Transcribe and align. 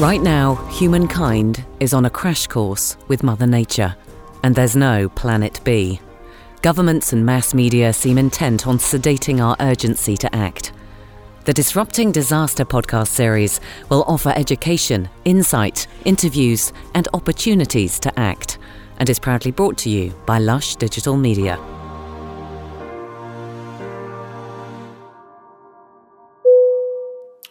Right 0.00 0.22
now, 0.22 0.54
humankind 0.70 1.62
is 1.78 1.92
on 1.92 2.06
a 2.06 2.10
crash 2.10 2.46
course 2.46 2.96
with 3.08 3.22
Mother 3.22 3.46
Nature, 3.46 3.94
and 4.42 4.54
there's 4.54 4.74
no 4.74 5.10
Planet 5.10 5.60
B. 5.62 6.00
Governments 6.62 7.12
and 7.12 7.26
mass 7.26 7.52
media 7.52 7.92
seem 7.92 8.16
intent 8.16 8.66
on 8.66 8.78
sedating 8.78 9.44
our 9.44 9.56
urgency 9.60 10.16
to 10.16 10.34
act. 10.34 10.72
The 11.44 11.52
Disrupting 11.52 12.12
Disaster 12.12 12.64
podcast 12.64 13.08
series 13.08 13.60
will 13.90 14.04
offer 14.04 14.32
education, 14.34 15.06
insight, 15.26 15.86
interviews, 16.06 16.72
and 16.94 17.06
opportunities 17.12 18.00
to 18.00 18.18
act, 18.18 18.56
and 18.96 19.10
is 19.10 19.18
proudly 19.18 19.50
brought 19.50 19.76
to 19.78 19.90
you 19.90 20.14
by 20.24 20.38
Lush 20.38 20.76
Digital 20.76 21.18
Media. 21.18 21.58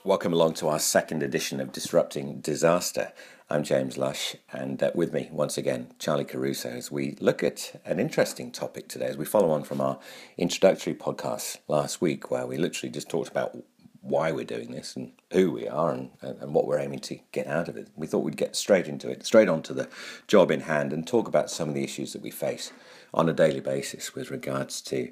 Welcome 0.09 0.33
along 0.33 0.55
to 0.55 0.69
our 0.69 0.79
second 0.79 1.21
edition 1.21 1.59
of 1.59 1.71
Disrupting 1.71 2.39
Disaster. 2.39 3.13
I'm 3.47 3.61
James 3.61 3.95
Lush, 3.95 4.35
and 4.51 4.81
uh, 4.81 4.89
with 4.95 5.13
me 5.13 5.29
once 5.31 5.55
again, 5.55 5.91
Charlie 5.99 6.25
Caruso, 6.25 6.69
as 6.69 6.91
we 6.91 7.15
look 7.19 7.43
at 7.43 7.79
an 7.85 7.99
interesting 7.99 8.51
topic 8.51 8.87
today 8.87 9.05
as 9.05 9.17
we 9.17 9.25
follow 9.25 9.51
on 9.51 9.63
from 9.63 9.79
our 9.79 9.99
introductory 10.35 10.95
podcast 10.95 11.59
last 11.67 12.01
week, 12.01 12.31
where 12.31 12.47
we 12.47 12.57
literally 12.57 12.91
just 12.91 13.07
talked 13.07 13.29
about 13.29 13.55
why 14.01 14.31
we're 14.31 14.45
doing 14.45 14.71
this 14.71 14.95
and 14.95 15.11
who 15.31 15.51
we 15.51 15.67
are 15.67 15.91
and, 15.91 16.09
and 16.23 16.55
what 16.55 16.65
we're 16.65 16.79
aiming 16.79 17.01
to 17.01 17.19
get 17.31 17.45
out 17.45 17.69
of 17.69 17.77
it. 17.77 17.89
We 17.95 18.07
thought 18.07 18.23
we'd 18.23 18.35
get 18.35 18.55
straight 18.55 18.87
into 18.87 19.11
it, 19.11 19.27
straight 19.27 19.47
onto 19.47 19.75
the 19.75 19.89
job 20.25 20.49
in 20.49 20.61
hand, 20.61 20.91
and 20.91 21.05
talk 21.05 21.27
about 21.27 21.51
some 21.51 21.69
of 21.69 21.75
the 21.75 21.83
issues 21.83 22.13
that 22.13 22.23
we 22.23 22.31
face 22.31 22.73
on 23.13 23.29
a 23.29 23.33
daily 23.33 23.59
basis 23.59 24.15
with 24.15 24.31
regards 24.31 24.81
to 24.81 25.11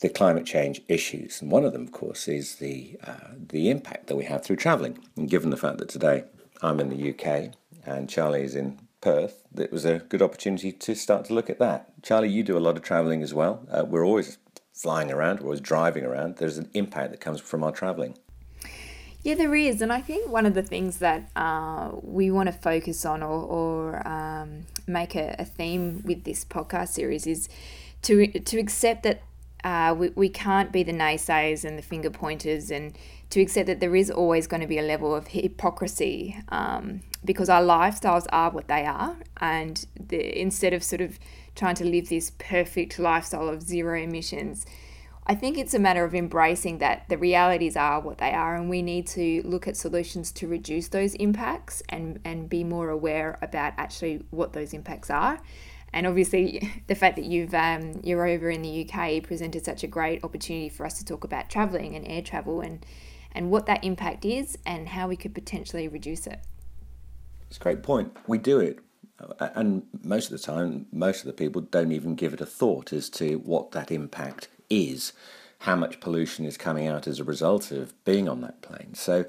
the 0.00 0.08
climate 0.08 0.46
change 0.46 0.82
issues. 0.88 1.40
And 1.40 1.50
one 1.50 1.64
of 1.64 1.72
them, 1.72 1.82
of 1.82 1.92
course, 1.92 2.28
is 2.28 2.56
the, 2.56 2.96
uh, 3.06 3.34
the 3.48 3.70
impact 3.70 4.08
that 4.08 4.16
we 4.16 4.24
have 4.24 4.44
through 4.44 4.56
travelling. 4.56 4.98
And 5.16 5.28
given 5.28 5.50
the 5.50 5.56
fact 5.56 5.78
that 5.78 5.88
today 5.88 6.24
I'm 6.62 6.80
in 6.80 6.88
the 6.88 7.10
UK 7.10 7.54
and 7.86 8.08
Charlie 8.08 8.42
is 8.42 8.54
in 8.54 8.80
Perth, 9.00 9.42
it 9.56 9.70
was 9.70 9.84
a 9.84 9.98
good 9.98 10.22
opportunity 10.22 10.72
to 10.72 10.94
start 10.94 11.26
to 11.26 11.34
look 11.34 11.48
at 11.48 11.58
that. 11.58 11.92
Charlie, 12.02 12.30
you 12.30 12.42
do 12.42 12.56
a 12.56 12.60
lot 12.60 12.76
of 12.76 12.82
travelling 12.82 13.22
as 13.22 13.32
well. 13.32 13.66
Uh, 13.70 13.84
we're 13.84 14.04
always 14.04 14.38
flying 14.72 15.12
around, 15.12 15.40
we're 15.40 15.46
always 15.46 15.60
driving 15.60 16.04
around. 16.04 16.36
There's 16.36 16.58
an 16.58 16.68
impact 16.74 17.12
that 17.12 17.20
comes 17.20 17.40
from 17.40 17.62
our 17.62 17.72
travelling. 17.72 18.18
Yeah, 19.22 19.36
there 19.36 19.54
is, 19.54 19.80
and 19.80 19.90
I 19.90 20.02
think 20.02 20.28
one 20.28 20.44
of 20.44 20.52
the 20.52 20.62
things 20.62 20.98
that 20.98 21.30
uh, 21.34 21.92
we 22.02 22.30
want 22.30 22.48
to 22.48 22.52
focus 22.52 23.06
on 23.06 23.22
or, 23.22 23.40
or 23.42 24.06
um, 24.06 24.66
make 24.86 25.14
a, 25.14 25.34
a, 25.38 25.46
theme 25.46 26.02
with 26.04 26.24
this 26.24 26.44
podcast 26.44 26.88
series 26.88 27.26
is 27.26 27.48
to 28.02 28.26
to 28.38 28.58
accept 28.58 29.02
that 29.04 29.22
uh, 29.64 29.94
we, 29.96 30.10
we 30.10 30.28
can't 30.28 30.70
be 30.70 30.82
the 30.82 30.92
naysayers 30.92 31.64
and 31.64 31.78
the 31.78 31.82
finger 31.82 32.10
pointers 32.10 32.70
and 32.70 32.96
to 33.30 33.40
accept 33.40 33.66
that 33.66 33.80
there 33.80 33.96
is 33.96 34.10
always 34.10 34.46
going 34.46 34.60
to 34.60 34.66
be 34.66 34.78
a 34.78 34.82
level 34.82 35.14
of 35.14 35.28
hypocrisy 35.28 36.36
um, 36.50 37.00
because 37.24 37.48
our 37.48 37.62
lifestyles 37.62 38.26
are 38.30 38.50
what 38.50 38.68
they 38.68 38.84
are 38.84 39.16
and 39.40 39.86
the, 39.98 40.40
instead 40.40 40.72
of 40.72 40.84
sort 40.84 41.00
of 41.00 41.18
trying 41.56 41.74
to 41.74 41.84
live 41.84 42.08
this 42.10 42.30
perfect 42.38 42.98
lifestyle 42.98 43.48
of 43.48 43.62
zero 43.62 43.98
emissions 43.98 44.66
I 45.26 45.34
think 45.34 45.56
it's 45.56 45.72
a 45.72 45.78
matter 45.78 46.04
of 46.04 46.14
embracing 46.14 46.78
that 46.78 47.08
the 47.08 47.16
realities 47.16 47.76
are 47.76 47.98
what 47.98 48.18
they 48.18 48.32
are, 48.32 48.54
and 48.56 48.68
we 48.68 48.82
need 48.82 49.06
to 49.08 49.40
look 49.44 49.66
at 49.66 49.74
solutions 49.74 50.30
to 50.32 50.46
reduce 50.46 50.88
those 50.88 51.14
impacts 51.14 51.82
and, 51.88 52.20
and 52.24 52.48
be 52.48 52.62
more 52.62 52.90
aware 52.90 53.38
about 53.40 53.72
actually 53.78 54.22
what 54.30 54.52
those 54.52 54.74
impacts 54.74 55.08
are. 55.08 55.40
And 55.94 56.08
obviously, 56.08 56.82
the 56.88 56.96
fact 56.96 57.16
that 57.16 57.24
you've 57.24 57.54
um, 57.54 58.00
you're 58.02 58.26
over 58.26 58.50
in 58.50 58.60
the 58.60 58.86
UK 58.86 59.22
presented 59.22 59.64
such 59.64 59.82
a 59.82 59.86
great 59.86 60.22
opportunity 60.22 60.68
for 60.68 60.84
us 60.84 60.98
to 60.98 61.04
talk 61.04 61.24
about 61.24 61.48
travelling 61.48 61.94
and 61.94 62.06
air 62.06 62.20
travel 62.20 62.60
and 62.60 62.84
and 63.32 63.50
what 63.50 63.66
that 63.66 63.82
impact 63.82 64.24
is 64.24 64.58
and 64.66 64.90
how 64.90 65.08
we 65.08 65.16
could 65.16 65.34
potentially 65.34 65.88
reduce 65.88 66.26
it. 66.26 66.40
It's 67.48 67.56
a 67.56 67.60
great 67.60 67.82
point. 67.82 68.16
We 68.26 68.38
do 68.38 68.58
it, 68.60 68.80
and 69.38 69.84
most 70.02 70.30
of 70.30 70.32
the 70.32 70.44
time, 70.44 70.86
most 70.92 71.20
of 71.20 71.26
the 71.26 71.32
people 71.32 71.62
don't 71.62 71.92
even 71.92 72.16
give 72.16 72.34
it 72.34 72.40
a 72.40 72.46
thought 72.46 72.92
as 72.92 73.08
to 73.10 73.36
what 73.36 73.70
that 73.72 73.90
impact 73.90 74.48
is, 74.68 75.12
how 75.60 75.76
much 75.76 76.00
pollution 76.00 76.44
is 76.44 76.56
coming 76.56 76.88
out 76.88 77.06
as 77.06 77.20
a 77.20 77.24
result 77.24 77.70
of 77.70 77.92
being 78.04 78.28
on 78.28 78.40
that 78.42 78.60
plane. 78.60 78.94
So. 78.94 79.26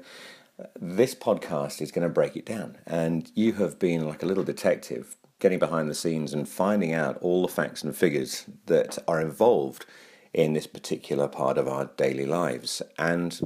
Uh, 0.58 0.64
this 0.80 1.14
podcast 1.14 1.82
is 1.82 1.92
going 1.92 2.02
to 2.02 2.08
break 2.08 2.34
it 2.34 2.46
down, 2.46 2.78
and 2.86 3.30
you 3.34 3.52
have 3.52 3.78
been 3.78 4.08
like 4.08 4.22
a 4.22 4.26
little 4.26 4.42
detective 4.42 5.14
getting 5.38 5.58
behind 5.58 5.90
the 5.90 5.94
scenes 5.94 6.32
and 6.32 6.48
finding 6.48 6.92
out 6.92 7.18
all 7.20 7.42
the 7.42 7.52
facts 7.52 7.82
and 7.82 7.96
figures 7.96 8.46
that 8.66 8.98
are 9.06 9.20
involved 9.20 9.86
in 10.32 10.52
this 10.52 10.66
particular 10.66 11.28
part 11.28 11.58
of 11.58 11.68
our 11.68 11.86
daily 11.96 12.26
lives. 12.26 12.82
And 12.98 13.40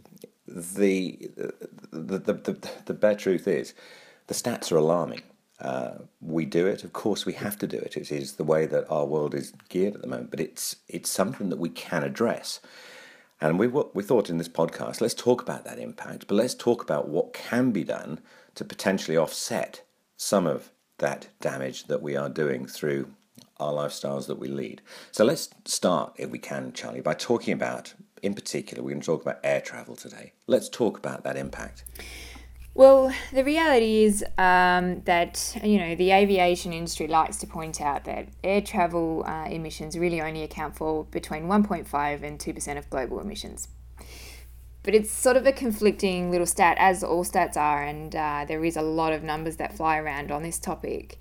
the 0.47 1.31
the 1.93 2.19
the, 2.19 2.34
the, 2.34 2.71
the 2.87 2.95
bare 2.95 3.15
truth 3.15 3.47
is, 3.47 3.75
the 4.27 4.34
stats 4.34 4.73
are 4.73 4.77
alarming. 4.77 5.23
Uh, 5.61 5.99
we 6.23 6.47
do 6.47 6.67
it, 6.67 6.84
of 6.84 6.93
course, 6.95 7.27
we 7.27 7.34
have 7.34 7.59
to 7.59 7.67
do 7.67 7.77
it. 7.77 7.97
It 7.97 8.11
is 8.11 8.37
the 8.37 8.45
way 8.45 8.65
that 8.65 8.91
our 8.91 9.05
world 9.05 9.34
is 9.34 9.53
geared 9.69 9.95
at 9.95 10.01
the 10.01 10.07
moment, 10.07 10.31
but 10.31 10.41
it's 10.41 10.77
it's 10.89 11.11
something 11.11 11.51
that 11.51 11.59
we 11.59 11.69
can 11.69 12.03
address. 12.03 12.61
And 13.41 13.59
we 13.59 13.67
we 13.67 14.03
thought 14.03 14.31
in 14.31 14.39
this 14.39 14.49
podcast, 14.49 15.01
let's 15.01 15.15
talk 15.15 15.43
about 15.43 15.65
that 15.65 15.78
impact, 15.78 16.27
but 16.27 16.34
let's 16.34 16.55
talk 16.55 16.83
about 16.83 17.09
what 17.09 17.33
can 17.33 17.71
be 17.72 17.84
done 17.84 18.21
to 18.55 18.65
potentially 18.65 19.17
offset 19.17 19.83
some 20.17 20.47
of 20.47 20.71
that 21.00 21.28
damage 21.41 21.84
that 21.84 22.00
we 22.00 22.16
are 22.16 22.28
doing 22.28 22.66
through 22.66 23.11
our 23.59 23.72
lifestyles 23.72 24.27
that 24.27 24.38
we 24.38 24.49
lead. 24.49 24.81
So 25.12 25.25
let's 25.25 25.50
start, 25.65 26.15
if 26.16 26.31
we 26.31 26.38
can, 26.38 26.72
Charlie, 26.72 27.03
by 27.03 27.15
talking 27.15 27.53
about, 27.53 27.93
in 28.22 28.34
particular, 28.34 28.83
we're 28.83 28.91
going 28.91 29.00
to 29.00 29.06
talk 29.06 29.22
about 29.22 29.41
air 29.44 29.60
travel 29.60 29.97
today. 29.97 30.33
Let's 30.47 30.69
talk 30.69 30.97
about 30.97 31.25
that 31.25 31.37
impact. 31.37 31.84
Well, 32.72 33.12
the 33.33 33.44
reality 33.44 34.05
is 34.05 34.25
um, 34.39 35.03
that 35.03 35.59
you 35.62 35.78
know 35.78 35.97
the 35.97 36.12
aviation 36.12 36.72
industry 36.72 37.09
likes 37.09 37.37
to 37.39 37.47
point 37.47 37.81
out 37.81 38.05
that 38.05 38.28
air 38.44 38.60
travel 38.60 39.25
uh, 39.27 39.47
emissions 39.50 39.99
really 39.99 40.22
only 40.22 40.44
account 40.44 40.77
for 40.77 41.05
between 41.06 41.44
1.5 41.44 42.22
and 42.22 42.39
2 42.39 42.55
percent 42.55 42.78
of 42.78 42.89
global 42.89 43.19
emissions 43.19 43.69
but 44.82 44.94
it's 44.94 45.10
sort 45.10 45.36
of 45.36 45.46
a 45.46 45.52
conflicting 45.52 46.30
little 46.30 46.46
stat, 46.46 46.76
as 46.78 47.04
all 47.04 47.24
stats 47.24 47.56
are, 47.56 47.82
and 47.82 48.14
uh, 48.16 48.44
there 48.48 48.64
is 48.64 48.76
a 48.76 48.82
lot 48.82 49.12
of 49.12 49.22
numbers 49.22 49.56
that 49.56 49.76
fly 49.76 49.98
around 49.98 50.30
on 50.30 50.42
this 50.42 50.58
topic. 50.58 51.18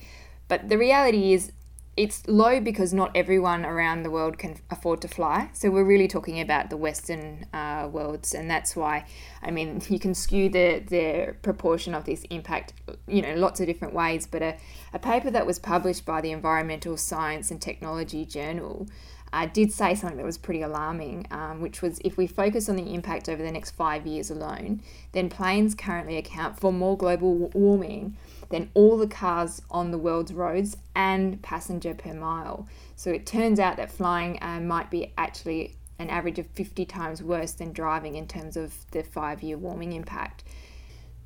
But 0.48 0.70
the 0.70 0.78
reality 0.78 1.34
is, 1.34 1.52
it's 1.98 2.26
low 2.30 2.62
because 2.62 2.94
not 2.94 3.12
everyone 3.14 3.66
around 3.66 4.04
the 4.04 4.10
world 4.10 4.38
can 4.38 4.56
afford 4.70 5.02
to 5.02 5.10
fly. 5.10 5.50
So 5.52 5.70
we're 5.70 5.84
really 5.84 6.08
talking 6.08 6.40
about 6.40 6.70
the 6.70 6.78
Western 6.78 7.46
uh, 7.54 7.90
worlds, 7.92 8.34
and 8.34 8.50
that's 8.50 8.74
why, 8.74 9.06
I 9.44 9.52
mean, 9.52 9.82
you 9.90 10.00
can 10.00 10.16
skew 10.16 10.48
the, 10.48 10.82
the 10.88 11.36
proportion 11.42 11.94
of 11.94 12.06
this 12.06 12.24
impact, 12.30 12.72
you 13.06 13.22
know, 13.22 13.36
lots 13.36 13.60
of 13.60 13.68
different 13.68 13.94
ways. 13.94 14.26
But 14.26 14.42
a, 14.42 14.58
a 14.94 15.00
paper 15.00 15.30
that 15.32 15.46
was 15.46 15.60
published 15.60 16.06
by 16.06 16.22
the 16.22 16.32
Environmental 16.32 16.96
Science 16.96 17.52
and 17.52 17.62
Technology 17.62 18.26
Journal 18.26 18.88
uh, 19.32 19.46
did 19.46 19.72
say 19.72 19.96
something 19.96 20.18
that 20.18 20.26
was 20.26 20.38
pretty 20.38 20.62
alarming, 20.62 21.28
um, 21.32 21.62
which 21.62 21.82
was 21.82 22.00
if 22.04 22.18
we 22.18 22.28
focus 22.28 22.70
on 22.70 22.76
the 22.76 22.94
impact 22.94 23.30
over 23.30 23.42
the 23.42 23.52
next 23.52 23.72
five 23.72 24.08
years 24.08 24.30
alone, 24.30 24.82
then 25.12 25.30
planes 25.30 25.76
currently 25.76 26.18
account 26.18 26.60
for 26.60 26.74
more 26.74 26.98
global 26.98 27.36
warming 27.54 28.16
than 28.50 28.70
all 28.74 28.98
the 28.98 29.08
cars 29.08 29.62
on 29.70 29.92
the 29.92 29.98
world's 29.98 30.34
roads 30.34 30.78
and 30.96 31.42
passenger 31.42 31.94
per 31.94 32.14
mile. 32.14 32.68
So 32.96 33.12
it 33.12 33.26
turns 33.26 33.60
out 33.60 33.78
that 33.78 33.92
flying 33.92 34.40
uh, 34.42 34.60
might 34.60 34.90
be 34.90 35.14
actually 35.18 35.76
an 36.00 36.10
average 36.10 36.40
of 36.40 36.48
50 36.48 36.86
times 36.86 37.22
worse 37.22 37.52
than 37.52 37.74
driving 37.74 38.16
in 38.16 38.28
terms 38.28 38.58
of 38.58 38.74
the 38.92 39.04
five 39.04 39.44
year 39.44 39.58
warming 39.58 39.94
impact. 39.94 40.44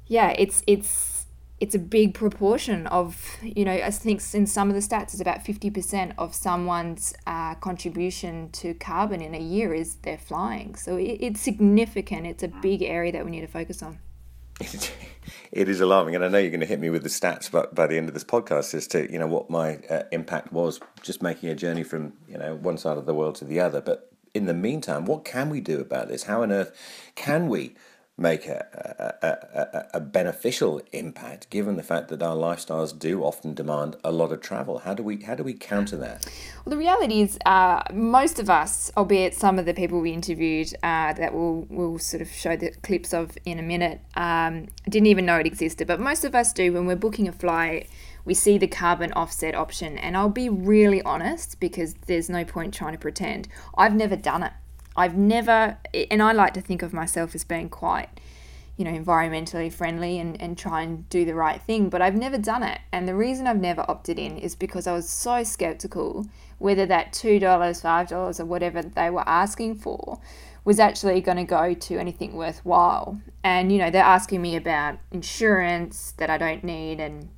Yeah, 0.07 0.35
it's 0.37 0.63
it's 0.67 0.87
it's 1.63 1.75
a 1.75 1.79
big 1.79 2.13
proportion 2.13 2.87
of, 2.87 3.37
you 3.41 3.63
know, 3.63 3.71
I 3.71 3.89
think 3.89 4.21
in 4.33 4.45
some 4.45 4.67
of 4.67 4.75
the 4.75 4.81
stats, 4.81 5.13
it's 5.13 5.21
about 5.21 5.45
50% 5.45 6.13
of 6.17 6.35
someone's 6.35 7.13
uh, 7.25 7.55
contribution 7.55 8.49
to 8.51 8.73
carbon 8.73 9.21
in 9.21 9.33
a 9.33 9.39
year 9.39 9.73
is 9.73 9.95
they're 10.01 10.17
flying. 10.17 10.75
So 10.75 10.97
it, 10.97 11.19
it's 11.21 11.39
significant. 11.39 12.27
It's 12.27 12.43
a 12.43 12.49
big 12.49 12.81
area 12.83 13.13
that 13.13 13.23
we 13.23 13.31
need 13.31 13.41
to 13.41 13.47
focus 13.47 13.81
on. 13.81 13.99
it 15.53 15.69
is 15.69 15.79
alarming, 15.79 16.15
and 16.15 16.25
I 16.25 16.27
know 16.27 16.37
you're 16.37 16.49
going 16.49 16.59
to 16.59 16.65
hit 16.65 16.81
me 16.81 16.89
with 16.89 17.03
the 17.03 17.09
stats, 17.09 17.49
but 17.49 17.73
by 17.73 17.87
the 17.87 17.95
end 17.95 18.09
of 18.09 18.13
this 18.13 18.25
podcast, 18.25 18.73
as 18.73 18.85
to 18.87 19.09
you 19.11 19.17
know 19.17 19.25
what 19.25 19.49
my 19.49 19.77
uh, 19.89 20.03
impact 20.11 20.51
was, 20.51 20.81
just 21.01 21.23
making 21.23 21.49
a 21.49 21.55
journey 21.55 21.83
from 21.83 22.13
you 22.27 22.37
know 22.37 22.55
one 22.55 22.77
side 22.77 22.97
of 22.97 23.05
the 23.05 23.13
world 23.13 23.35
to 23.35 23.45
the 23.45 23.59
other. 23.61 23.81
But 23.81 24.11
in 24.33 24.45
the 24.45 24.53
meantime, 24.53 25.05
what 25.05 25.25
can 25.25 25.49
we 25.49 25.59
do 25.59 25.79
about 25.79 26.07
this? 26.07 26.23
How 26.23 26.43
on 26.43 26.51
earth 26.51 26.71
can 27.15 27.47
we 27.47 27.75
make 28.17 28.45
a, 28.45 29.15
a, 29.23 29.59
a, 29.59 29.87
a, 29.95 29.99
beneficial 29.99 30.79
impact 30.91 31.49
given 31.49 31.77
the 31.77 31.83
fact 31.83 32.09
that 32.09 32.21
our 32.21 32.35
lifestyles 32.35 32.97
do 32.97 33.23
often 33.23 33.55
demand 33.55 33.95
a 34.03 34.11
lot 34.11 34.31
of 34.31 34.39
travel. 34.39 34.79
How 34.79 34.93
do 34.93 35.01
we 35.01 35.23
how 35.23 35.33
do 35.33 35.43
we 35.43 35.55
counter 35.55 35.97
that? 35.97 36.23
Well 36.63 36.71
the 36.71 36.77
reality 36.77 37.21
is 37.21 37.39
uh, 37.47 37.81
most 37.91 38.37
of 38.37 38.51
us 38.51 38.91
albeit 38.95 39.33
some 39.33 39.57
of 39.57 39.65
the 39.65 39.73
people 39.73 39.99
we 39.99 40.11
interviewed 40.11 40.71
uh, 40.83 41.13
that 41.13 41.33
we'll, 41.33 41.65
we'll 41.69 41.97
sort 41.97 42.21
of 42.21 42.29
show 42.29 42.55
the 42.55 42.69
clips 42.83 43.15
of 43.15 43.35
in 43.45 43.57
a 43.57 43.63
minute 43.63 43.99
um, 44.15 44.67
didn't 44.87 45.07
even 45.07 45.25
know 45.25 45.39
it 45.39 45.47
existed. 45.47 45.87
But 45.87 45.99
most 45.99 46.23
of 46.23 46.35
us 46.35 46.53
do 46.53 46.71
when 46.71 46.85
we're 46.85 46.95
booking 46.95 47.27
a 47.27 47.31
flight 47.31 47.89
we 48.25 48.33
see 48.33 48.57
the 48.57 48.67
carbon 48.67 49.11
offset 49.13 49.55
option. 49.55 49.97
And 49.97 50.15
i'll 50.15 50.29
be 50.29 50.49
really 50.49 51.01
honest 51.01 51.59
because 51.59 51.95
there's 52.05 52.29
no 52.29 52.45
point 52.45 52.75
trying 52.75 52.93
to 52.93 52.99
pretend. 52.99 53.47
I've 53.75 53.95
never 53.95 54.15
done 54.15 54.43
it 54.43 54.53
I've 54.95 55.17
never, 55.17 55.77
and 56.11 56.21
I 56.21 56.31
like 56.31 56.53
to 56.53 56.61
think 56.61 56.81
of 56.81 56.93
myself 56.93 57.35
as 57.35 57.43
being 57.43 57.69
quite, 57.69 58.09
you 58.77 58.85
know, 58.85 58.91
environmentally 58.91 59.71
friendly 59.71 60.19
and, 60.19 60.39
and 60.41 60.57
try 60.57 60.81
and 60.81 61.07
do 61.09 61.25
the 61.25 61.35
right 61.35 61.61
thing, 61.61 61.89
but 61.89 62.01
I've 62.01 62.15
never 62.15 62.37
done 62.37 62.63
it. 62.63 62.79
And 62.91 63.07
the 63.07 63.15
reason 63.15 63.47
I've 63.47 63.59
never 63.59 63.85
opted 63.87 64.17
in 64.19 64.37
is 64.37 64.55
because 64.55 64.87
I 64.87 64.93
was 64.93 65.09
so 65.09 65.43
skeptical 65.43 66.25
whether 66.57 66.85
that 66.85 67.11
$2, 67.11 67.41
$5, 67.41 68.39
or 68.39 68.45
whatever 68.45 68.81
they 68.81 69.09
were 69.09 69.27
asking 69.27 69.75
for 69.75 70.19
was 70.65 70.79
actually 70.79 71.19
going 71.21 71.37
to 71.37 71.43
go 71.43 71.73
to 71.73 71.97
anything 71.97 72.33
worthwhile. 72.33 73.19
And, 73.43 73.71
you 73.71 73.77
know, 73.77 73.89
they're 73.89 74.01
asking 74.01 74.41
me 74.41 74.55
about 74.55 74.97
insurance 75.11 76.13
that 76.17 76.29
I 76.29 76.37
don't 76.37 76.63
need 76.63 76.99
and, 76.99 77.29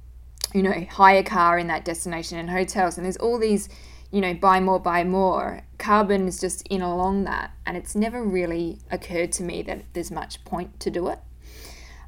you 0.53 0.61
know, 0.61 0.85
hire 0.91 1.19
a 1.19 1.23
car 1.23 1.57
in 1.57 1.67
that 1.67 1.85
destination 1.85 2.37
and 2.37 2.49
hotels. 2.49 2.97
And 2.97 3.05
there's 3.05 3.17
all 3.17 3.39
these, 3.39 3.67
you 4.11 4.21
know, 4.21 4.33
buy 4.33 4.59
more, 4.59 4.79
buy 4.79 5.03
more. 5.03 5.63
Carbon 5.85 6.27
is 6.27 6.39
just 6.41 6.65
in 6.67 6.81
along 6.81 7.25
that. 7.25 7.51
And 7.63 7.77
it's 7.77 7.93
never 7.93 8.23
really 8.23 8.79
occurred 8.89 9.31
to 9.33 9.43
me 9.43 9.61
that 9.63 9.83
there's 9.93 10.09
much 10.09 10.43
point 10.43 10.79
to 10.79 10.89
do 10.89 11.09
it. 11.09 11.19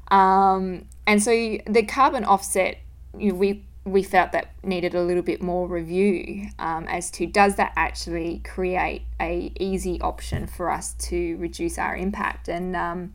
Um, 0.08 0.86
and 1.06 1.22
so 1.22 1.30
the 1.64 1.84
carbon 1.86 2.24
offset, 2.24 2.78
you 3.16 3.30
know, 3.30 3.38
we 3.38 3.64
we 3.84 4.02
felt 4.02 4.32
that 4.32 4.52
needed 4.64 4.94
a 4.94 5.02
little 5.02 5.22
bit 5.22 5.40
more 5.40 5.68
review 5.68 6.48
um, 6.58 6.86
as 6.88 7.10
to 7.12 7.24
does 7.24 7.54
that 7.54 7.72
actually 7.76 8.40
create 8.40 9.02
a 9.20 9.52
easy 9.60 10.00
option 10.00 10.46
for 10.46 10.70
us 10.70 10.94
to 10.94 11.36
reduce 11.36 11.78
our 11.78 11.96
impact 11.96 12.48
and 12.48 12.76
um, 12.76 13.14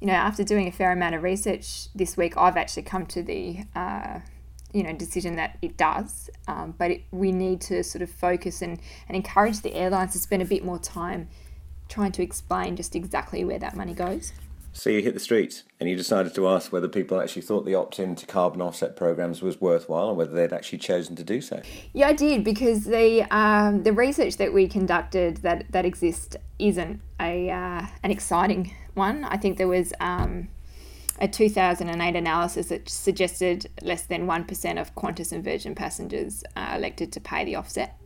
you 0.00 0.06
know 0.06 0.12
after 0.12 0.44
doing 0.44 0.68
a 0.68 0.72
fair 0.72 0.92
amount 0.92 1.14
of 1.14 1.22
research 1.22 1.88
this 1.94 2.18
week 2.18 2.36
I've 2.36 2.58
actually 2.58 2.82
come 2.82 3.06
to 3.06 3.22
the 3.22 3.60
uh, 3.74 4.18
you 4.74 4.82
know 4.82 4.92
decision 4.92 5.36
that 5.36 5.56
it 5.62 5.76
does 5.76 6.28
um, 6.48 6.74
but 6.76 6.90
it, 6.90 7.02
we 7.10 7.32
need 7.32 7.60
to 7.60 7.82
sort 7.82 8.02
of 8.02 8.10
focus 8.10 8.60
and, 8.60 8.78
and 9.08 9.16
encourage 9.16 9.60
the 9.62 9.72
airlines 9.74 10.12
to 10.12 10.18
spend 10.18 10.42
a 10.42 10.44
bit 10.44 10.64
more 10.64 10.78
time 10.78 11.28
trying 11.88 12.12
to 12.12 12.22
explain 12.22 12.76
just 12.76 12.96
exactly 12.96 13.44
where 13.44 13.58
that 13.58 13.76
money 13.76 13.94
goes. 13.94 14.32
So 14.76 14.90
you 14.90 15.02
hit 15.02 15.14
the 15.14 15.20
streets 15.20 15.62
and 15.78 15.88
you 15.88 15.94
decided 15.94 16.34
to 16.34 16.48
ask 16.48 16.72
whether 16.72 16.88
people 16.88 17.20
actually 17.20 17.42
thought 17.42 17.64
the 17.64 17.76
opt 17.76 18.00
in 18.00 18.16
to 18.16 18.26
carbon 18.26 18.60
offset 18.60 18.96
programs 18.96 19.40
was 19.40 19.60
worthwhile 19.60 20.08
and 20.08 20.18
whether 20.18 20.32
they'd 20.32 20.52
actually 20.52 20.78
chosen 20.78 21.14
to 21.14 21.22
do 21.22 21.40
so. 21.40 21.62
Yeah, 21.92 22.08
I 22.08 22.12
did 22.12 22.42
because 22.42 22.84
the 22.84 23.22
um, 23.30 23.84
the 23.84 23.92
research 23.92 24.36
that 24.38 24.52
we 24.52 24.66
conducted 24.66 25.36
that 25.38 25.70
that 25.70 25.84
exists 25.84 26.36
isn't 26.58 27.00
a 27.20 27.50
uh, 27.50 27.86
an 28.02 28.10
exciting 28.10 28.74
one. 28.94 29.22
I 29.22 29.36
think 29.36 29.58
there 29.58 29.68
was 29.68 29.92
um, 30.00 30.48
a 31.20 31.28
2008 31.28 32.16
analysis 32.16 32.68
that 32.68 32.88
suggested 32.88 33.66
less 33.82 34.06
than 34.06 34.26
one 34.26 34.44
percent 34.44 34.78
of 34.78 34.94
Qantas 34.94 35.32
and 35.32 35.44
Virgin 35.44 35.74
passengers 35.74 36.44
uh, 36.56 36.74
elected 36.76 37.12
to 37.12 37.20
pay 37.20 37.44
the 37.44 37.56
offset. 37.56 37.98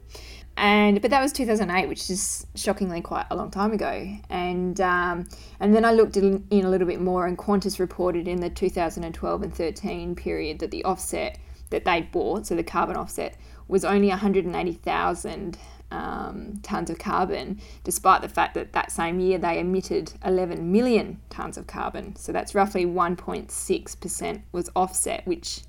And 0.56 1.00
but 1.00 1.12
that 1.12 1.22
was 1.22 1.32
2008 1.32 1.88
which 1.88 2.10
is 2.10 2.44
shockingly 2.56 3.00
quite 3.00 3.26
a 3.30 3.36
long 3.36 3.50
time 3.50 3.72
ago. 3.72 4.08
And 4.28 4.80
um, 4.80 5.28
and 5.60 5.74
then 5.74 5.84
I 5.84 5.92
looked 5.92 6.16
in, 6.16 6.44
in, 6.50 6.64
a 6.64 6.70
little 6.70 6.86
bit 6.86 7.00
more 7.00 7.26
and 7.26 7.38
Qantas 7.38 7.78
reported 7.78 8.26
in 8.26 8.40
the 8.40 8.50
2012 8.50 9.42
and 9.42 9.54
13 9.54 10.16
period 10.16 10.58
that 10.58 10.72
the 10.72 10.84
offset 10.84 11.38
that 11.70 11.84
they 11.84 12.02
bought 12.02 12.46
so 12.46 12.56
the 12.56 12.62
carbon 12.62 12.96
offset 12.96 13.36
was 13.68 13.84
only 13.84 14.08
180,000 14.08 15.58
um, 15.90 16.60
tons 16.62 16.90
of 16.90 16.98
carbon 16.98 17.60
despite 17.82 18.20
the 18.20 18.28
fact 18.28 18.54
that 18.54 18.72
that 18.72 18.92
same 18.92 19.20
year 19.20 19.38
they 19.38 19.58
emitted 19.58 20.12
11 20.24 20.70
million 20.70 21.20
tons 21.30 21.56
of 21.56 21.66
carbon 21.66 22.14
so 22.16 22.30
that's 22.30 22.54
roughly 22.54 22.84
1.6% 22.84 24.42
was 24.52 24.70
offset 24.76 25.26
which 25.26 25.60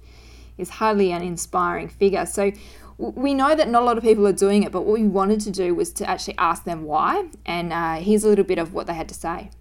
is 0.57 0.69
hardly 0.69 1.11
an 1.11 1.21
inspiring 1.21 1.87
figure 1.87 2.25
so 2.25 2.51
we 2.99 3.33
know 3.33 3.55
that 3.55 3.69
not 3.69 3.81
a 3.81 3.85
lot 3.85 3.97
of 3.97 4.03
people 4.03 4.27
are 4.27 4.33
doing 4.33 4.63
it, 4.63 4.73
but 4.73 4.81
what 4.81 4.99
we 4.99 5.07
wanted 5.07 5.39
to 5.41 5.51
do 5.51 5.73
was 5.73 5.93
to 5.93 6.09
actually 6.09 6.37
ask 6.37 6.65
them 6.65 6.83
why. 6.83 7.29
And 7.45 7.71
uh, 7.71 7.95
here's 7.95 8.25
a 8.25 8.27
little 8.27 8.43
bit 8.43 8.59
of 8.59 8.73
what 8.73 8.87
they 8.87 8.93
had 8.93 9.07
to 9.07 9.15
say. 9.15 9.51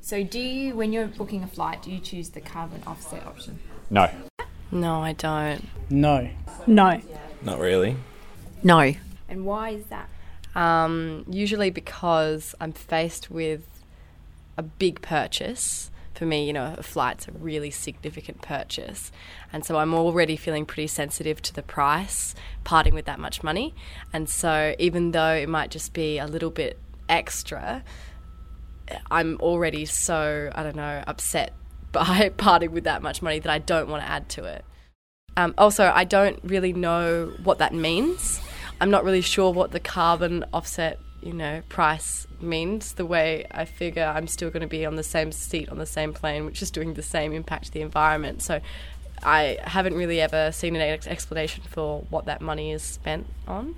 So, 0.00 0.24
do 0.24 0.40
you, 0.40 0.74
when 0.74 0.94
you're 0.94 1.06
booking 1.06 1.42
a 1.42 1.46
flight, 1.46 1.82
do 1.82 1.90
you 1.90 2.00
choose 2.00 2.30
the 2.30 2.40
carbon 2.40 2.82
offset 2.86 3.26
option? 3.26 3.58
No. 3.90 4.10
No, 4.72 5.02
I 5.02 5.12
don't. 5.12 5.68
No. 5.90 6.30
No. 6.66 7.02
Not 7.42 7.58
really. 7.58 7.96
No. 8.62 8.92
And 9.28 9.44
why 9.44 9.70
is 9.70 9.84
that? 9.86 10.08
Um, 10.54 11.24
usually 11.28 11.70
because 11.70 12.54
I'm 12.60 12.72
faced 12.72 13.30
with 13.30 13.66
a 14.56 14.62
big 14.62 15.02
purchase 15.02 15.90
for 16.18 16.26
me, 16.26 16.44
you 16.44 16.52
know, 16.52 16.74
a 16.76 16.82
flight's 16.82 17.28
a 17.28 17.32
really 17.32 17.70
significant 17.70 18.42
purchase. 18.42 19.12
And 19.52 19.64
so 19.64 19.78
I'm 19.78 19.94
already 19.94 20.34
feeling 20.34 20.66
pretty 20.66 20.88
sensitive 20.88 21.40
to 21.42 21.54
the 21.54 21.62
price, 21.62 22.34
parting 22.64 22.92
with 22.92 23.04
that 23.04 23.20
much 23.20 23.44
money. 23.44 23.72
And 24.12 24.28
so 24.28 24.74
even 24.80 25.12
though 25.12 25.32
it 25.32 25.48
might 25.48 25.70
just 25.70 25.92
be 25.92 26.18
a 26.18 26.26
little 26.26 26.50
bit 26.50 26.76
extra, 27.08 27.84
I'm 29.12 29.36
already 29.40 29.84
so, 29.84 30.50
I 30.52 30.64
don't 30.64 30.76
know, 30.76 31.04
upset 31.06 31.52
by 31.92 32.30
parting 32.36 32.72
with 32.72 32.84
that 32.84 33.00
much 33.00 33.22
money 33.22 33.38
that 33.38 33.50
I 33.50 33.58
don't 33.58 33.88
want 33.88 34.02
to 34.02 34.08
add 34.08 34.28
to 34.30 34.44
it. 34.44 34.64
Um, 35.38 35.54
also, 35.56 35.92
I 35.94 36.02
don't 36.02 36.40
really 36.42 36.72
know 36.72 37.32
what 37.44 37.58
that 37.58 37.72
means. 37.72 38.40
I'm 38.80 38.90
not 38.90 39.04
really 39.04 39.20
sure 39.20 39.52
what 39.52 39.70
the 39.70 39.78
carbon 39.78 40.44
offset 40.52 40.98
you 41.22 41.32
know, 41.32 41.62
price 41.68 42.26
means, 42.40 42.94
the 42.94 43.06
way 43.06 43.46
I 43.52 43.64
figure 43.64 44.04
I'm 44.04 44.26
still 44.26 44.50
going 44.50 44.62
to 44.62 44.68
be 44.68 44.84
on 44.84 44.96
the 44.96 45.04
same 45.04 45.30
seat 45.30 45.68
on 45.68 45.78
the 45.78 45.86
same 45.86 46.12
plane, 46.12 46.44
which 46.44 46.60
is 46.60 46.72
doing 46.72 46.94
the 46.94 47.04
same 47.04 47.32
impact 47.32 47.66
to 47.66 47.70
the 47.72 47.82
environment. 47.82 48.42
So 48.42 48.60
I 49.22 49.58
haven't 49.62 49.94
really 49.94 50.20
ever 50.20 50.50
seen 50.50 50.74
an 50.74 50.82
explanation 51.06 51.62
for 51.68 52.00
what 52.10 52.24
that 52.24 52.40
money 52.40 52.72
is 52.72 52.82
spent 52.82 53.26
on. 53.46 53.76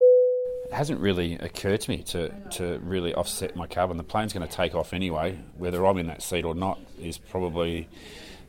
It 0.00 0.72
hasn't 0.72 0.98
really 0.98 1.34
occurred 1.34 1.82
to 1.82 1.90
me 1.90 1.98
to, 2.04 2.30
to 2.52 2.80
really 2.80 3.14
offset 3.14 3.54
my 3.54 3.68
carbon. 3.68 3.96
The 3.96 4.02
plane's 4.02 4.32
going 4.32 4.46
to 4.46 4.52
take 4.52 4.74
off 4.74 4.92
anyway. 4.92 5.38
Whether 5.56 5.86
I'm 5.86 5.98
in 5.98 6.08
that 6.08 6.20
seat 6.20 6.44
or 6.44 6.56
not 6.56 6.80
is 7.00 7.16
probably 7.16 7.88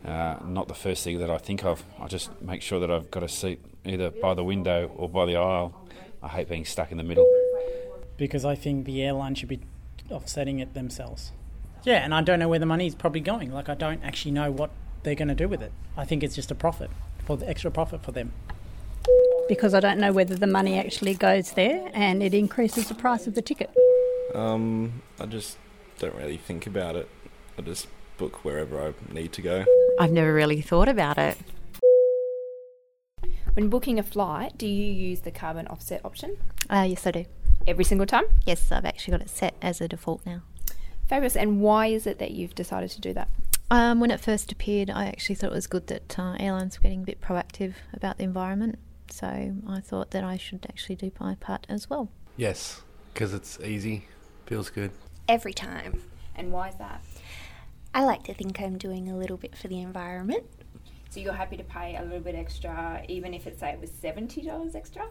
uh, 0.05 0.37
not 0.45 0.67
the 0.67 0.75
first 0.75 1.03
thing 1.03 1.19
that 1.19 1.29
I 1.29 1.37
think 1.37 1.65
of. 1.65 1.83
I 1.99 2.07
just 2.07 2.41
make 2.41 2.61
sure 2.61 2.79
that 2.79 2.91
I've 2.91 3.11
got 3.11 3.23
a 3.23 3.29
seat 3.29 3.59
either 3.85 4.09
by 4.09 4.33
the 4.33 4.43
window 4.43 4.91
or 4.95 5.09
by 5.09 5.25
the 5.25 5.35
aisle. 5.35 5.73
I 6.21 6.29
hate 6.29 6.49
being 6.49 6.65
stuck 6.65 6.91
in 6.91 6.97
the 6.97 7.03
middle 7.03 7.27
because 8.17 8.43
I 8.43 8.55
think 8.55 8.85
the 8.85 9.03
airline 9.03 9.35
should 9.35 9.49
be 9.49 9.59
offsetting 10.09 10.59
it 10.59 10.73
themselves. 10.73 11.31
Yeah, 11.83 12.03
and 12.03 12.13
I 12.13 12.21
don't 12.21 12.39
know 12.39 12.49
where 12.49 12.59
the 12.59 12.65
money 12.65 12.87
is 12.87 12.95
probably 12.95 13.21
going. 13.21 13.53
Like, 13.53 13.69
I 13.69 13.75
don't 13.75 14.03
actually 14.03 14.31
know 14.31 14.51
what 14.51 14.71
they're 15.03 15.15
going 15.15 15.27
to 15.29 15.35
do 15.35 15.47
with 15.47 15.61
it. 15.61 15.71
I 15.95 16.05
think 16.05 16.23
it's 16.23 16.35
just 16.35 16.51
a 16.51 16.55
profit, 16.55 16.89
for 17.25 17.37
the 17.37 17.47
extra 17.47 17.71
profit 17.71 18.03
for 18.03 18.11
them. 18.11 18.33
Because 19.47 19.73
I 19.73 19.79
don't 19.79 19.99
know 19.99 20.11
whether 20.11 20.35
the 20.35 20.47
money 20.47 20.77
actually 20.77 21.13
goes 21.13 21.51
there 21.51 21.89
and 21.93 22.21
it 22.21 22.33
increases 22.33 22.89
the 22.89 22.95
price 22.95 23.27
of 23.27 23.35
the 23.35 23.41
ticket. 23.41 23.73
Um, 24.35 25.01
I 25.19 25.25
just 25.27 25.57
don't 25.99 26.15
really 26.15 26.37
think 26.37 26.67
about 26.67 26.95
it. 26.97 27.07
I 27.57 27.61
just 27.61 27.87
book 28.17 28.43
wherever 28.43 28.81
I 28.81 28.93
need 29.13 29.31
to 29.33 29.41
go. 29.41 29.65
I've 29.99 30.11
never 30.11 30.33
really 30.33 30.61
thought 30.61 30.89
about 30.89 31.17
it. 31.17 31.37
When 33.53 33.69
booking 33.69 33.97
a 33.97 34.03
flight, 34.03 34.57
do 34.57 34.67
you 34.67 34.91
use 34.91 35.21
the 35.21 35.31
carbon 35.31 35.67
offset 35.67 36.05
option? 36.05 36.37
Uh, 36.69 36.85
yes, 36.87 37.07
I 37.07 37.11
do 37.11 37.25
every 37.67 37.83
single 37.83 38.07
time? 38.07 38.23
Yes, 38.45 38.71
I've 38.71 38.85
actually 38.85 39.11
got 39.11 39.21
it 39.21 39.29
set 39.29 39.55
as 39.61 39.81
a 39.81 39.87
default 39.87 40.25
now. 40.25 40.41
Fabulous. 41.07 41.35
And 41.35 41.61
why 41.61 41.87
is 41.87 42.07
it 42.07 42.17
that 42.19 42.31
you've 42.31 42.55
decided 42.55 42.89
to 42.91 43.01
do 43.01 43.13
that? 43.13 43.29
Um, 43.69 43.99
when 43.99 44.11
it 44.11 44.21
first 44.21 44.51
appeared, 44.51 44.89
I 44.89 45.07
actually 45.07 45.35
thought 45.35 45.51
it 45.51 45.55
was 45.55 45.67
good 45.67 45.87
that 45.87 46.17
uh, 46.17 46.35
airlines 46.39 46.77
were 46.77 46.83
getting 46.83 47.01
a 47.01 47.05
bit 47.05 47.21
proactive 47.21 47.73
about 47.93 48.17
the 48.17 48.23
environment. 48.23 48.79
So 49.09 49.27
I 49.67 49.79
thought 49.81 50.11
that 50.11 50.23
I 50.23 50.37
should 50.37 50.65
actually 50.69 50.95
do 50.95 51.11
my 51.19 51.35
part 51.35 51.65
as 51.69 51.89
well. 51.89 52.09
Yes, 52.37 52.81
because 53.13 53.33
it's 53.33 53.59
easy, 53.59 54.05
feels 54.45 54.69
good. 54.69 54.91
Every 55.27 55.53
time. 55.53 56.01
And 56.35 56.51
why 56.51 56.69
is 56.69 56.75
that? 56.75 57.01
I 57.97 58.03
like 58.03 58.21
to 58.25 58.33
think 58.35 58.61
I'm 58.61 58.77
doing 58.77 59.09
a 59.09 59.17
little 59.17 59.37
bit 59.37 59.57
for 59.57 59.67
the 59.67 59.81
environment. 59.81 60.45
So 61.09 61.19
you're 61.19 61.33
happy 61.33 61.57
to 61.57 61.63
pay 61.63 61.97
a 61.97 62.03
little 62.03 62.19
bit 62.19 62.35
extra, 62.35 63.03
even 63.07 63.33
if 63.33 63.47
it 63.47 63.59
say 63.59 63.71
it 63.71 63.81
was 63.81 63.89
seventy 63.89 64.43
dollars 64.43 64.75
extra? 64.75 65.09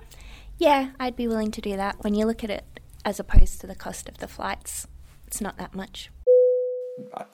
Yeah, 0.56 0.90
I'd 1.00 1.16
be 1.16 1.26
willing 1.26 1.50
to 1.50 1.60
do 1.60 1.76
that. 1.76 1.96
When 2.04 2.14
you 2.14 2.26
look 2.26 2.44
at 2.44 2.50
it 2.50 2.78
as 3.04 3.18
opposed 3.18 3.60
to 3.62 3.66
the 3.66 3.74
cost 3.74 4.08
of 4.08 4.18
the 4.18 4.28
flights, 4.28 4.86
it's 5.26 5.40
not 5.40 5.58
that 5.58 5.74
much. 5.74 6.12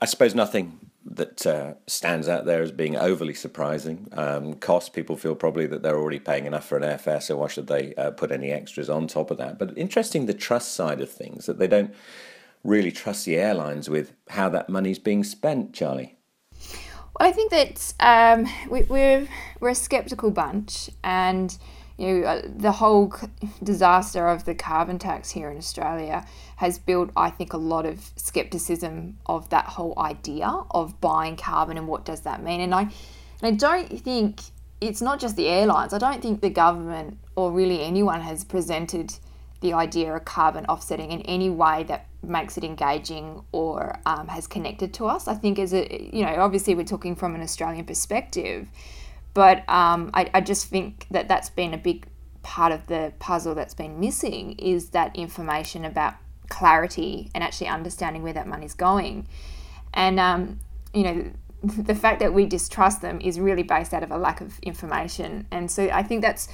I 0.01 0.07
suppose 0.07 0.35
nothing 0.35 0.91
that 1.05 1.47
uh, 1.47 1.75
stands 1.87 2.31
out 2.31 2.47
there 2.47 2.63
as 2.63 2.73
being 2.73 2.97
overly 2.97 3.35
surprising. 3.35 4.09
Um, 4.13 4.55
cost, 4.55 4.95
people 4.95 5.19
feel 5.19 5.35
probably 5.35 5.67
that 5.67 5.83
they're 5.83 5.99
already 5.99 6.19
paying 6.19 6.47
enough 6.47 6.67
for 6.67 6.79
an 6.79 6.83
airfare, 6.83 7.23
so 7.23 7.37
why 7.37 7.49
should 7.49 7.67
they 7.67 7.95
uh, 7.97 8.13
put 8.13 8.33
any 8.33 8.53
extras 8.53 8.89
on 8.89 9.07
top 9.07 9.31
of 9.31 9.37
that? 9.37 9.59
But 9.59 9.77
interesting 9.77 10.25
the 10.25 10.33
trust 10.33 10.73
side 10.73 11.03
of 11.03 11.11
things, 11.11 11.45
that 11.45 11.59
they 11.59 11.67
don't 11.67 11.93
really 12.65 12.93
trust 12.93 13.25
the 13.25 13.37
airlines 13.37 13.89
with 13.89 14.13
how 14.31 14.49
that 14.51 14.69
money's 14.69 14.99
being 14.99 15.25
spent, 15.25 15.73
Charlie. 15.73 16.17
Well, 17.19 17.29
I 17.29 17.33
think 17.33 17.51
that 17.51 17.95
um, 18.01 18.49
we, 18.71 18.83
we're, 18.83 19.29
we're 19.61 19.71
a 19.71 19.75
sceptical 19.75 20.31
bunch, 20.31 20.91
and 21.05 21.57
you 21.99 22.21
know, 22.21 22.27
uh, 22.27 22.43
the 22.57 22.73
whole 22.73 23.15
disaster 23.63 24.29
of 24.29 24.45
the 24.45 24.55
carbon 24.55 24.99
tax 24.99 25.31
here 25.31 25.51
in 25.51 25.59
Australia 25.59 26.27
has 26.57 26.79
built, 26.79 27.11
I 27.17 27.31
think, 27.31 27.53
a 27.53 27.59
lot 27.59 27.87
of 27.87 28.11
skepticism 28.17 29.19
of 29.27 29.51
that 29.51 29.67
whole 29.67 29.99
idea 29.99 30.49
of 30.71 31.01
buying 31.01 31.37
carbon 31.37 31.77
and 31.77 31.87
what 31.87 32.05
does 32.05 32.21
that 32.21 32.43
mean. 32.43 32.61
And 32.61 32.75
I, 32.75 32.83
and 32.83 32.91
I 33.43 33.51
don't 33.51 34.01
think 34.01 34.41
it's 34.81 35.03
not 35.03 35.21
just 35.21 35.37
the 35.37 35.49
airlines. 35.49 35.93
I 35.93 35.99
don't 35.99 36.23
think 36.23 36.41
the 36.41 36.51
government 36.51 37.19
or 37.37 37.53
really 37.53 37.83
anyone 37.83 38.21
has 38.21 38.45
presented 38.45 39.15
the 39.61 39.73
idea 39.75 40.15
of 40.15 40.25
carbon 40.25 40.67
offsetting 40.67 41.13
in 41.13 41.21
any 41.23 41.51
way 41.51 41.85
that 41.85 42.07
makes 42.23 42.57
it 42.57 42.65
engaging 42.65 43.43
or 43.53 43.99
um, 44.07 44.29
has 44.29 44.47
connected 44.47 44.95
to 44.95 45.07
us. 45.07 45.29
I 45.29 45.35
think 45.35 45.59
as 45.59 45.73
a 45.75 46.11
you 46.13 46.25
know 46.25 46.37
obviously 46.37 46.75
we're 46.75 46.85
talking 46.85 47.17
from 47.17 47.35
an 47.35 47.43
Australian 47.43 47.85
perspective, 47.85 48.69
but 49.35 49.69
um, 49.69 50.11
I, 50.15 50.31
I 50.35 50.41
just 50.41 50.67
think 50.67 51.07
that 51.11 51.29
that's 51.29 51.51
been 51.51 51.75
a 51.75 51.79
big 51.79 52.07
part 52.43 52.73
of 52.73 52.87
the 52.87 53.13
puzzle 53.19 53.55
that's 53.55 53.75
been 53.75 54.01
missing 54.01 54.53
is 54.59 54.91
that 54.91 55.15
information 55.17 55.85
about 55.85 56.15
clarity 56.49 57.31
and 57.35 57.43
actually 57.43 57.69
understanding 57.69 58.23
where 58.23 58.33
that 58.33 58.47
money's 58.47 58.75
going. 58.75 59.27
And, 59.95 60.19
um, 60.21 60.61
you 60.93 61.03
know, 61.03 61.31
the 61.63 61.95
fact 61.95 62.21
that 62.21 62.35
we 62.35 62.47
distrust 62.47 63.01
them 63.01 63.21
is 63.21 63.39
really 63.39 63.63
based 63.63 63.95
out 63.95 64.03
of 64.03 64.11
a 64.11 64.19
lack 64.19 64.41
of 64.41 64.59
information. 64.61 65.47
And 65.51 65.71
so 65.71 65.89
I 65.91 66.03
think 66.03 66.23
that's 66.23 66.49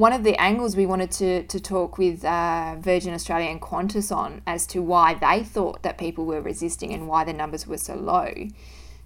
one 0.00 0.14
of 0.14 0.24
the 0.24 0.34
angles 0.40 0.76
we 0.76 0.86
wanted 0.86 1.10
to, 1.10 1.42
to 1.42 1.60
talk 1.60 1.98
with 1.98 2.24
uh, 2.24 2.74
Virgin 2.80 3.12
Australia 3.12 3.50
and 3.50 3.60
Qantas 3.60 4.10
on 4.10 4.40
as 4.46 4.66
to 4.68 4.80
why 4.80 5.12
they 5.12 5.44
thought 5.44 5.82
that 5.82 5.98
people 5.98 6.24
were 6.24 6.40
resisting 6.40 6.94
and 6.94 7.06
why 7.06 7.22
the 7.22 7.34
numbers 7.34 7.66
were 7.66 7.76
so 7.76 7.96
low. 7.96 8.32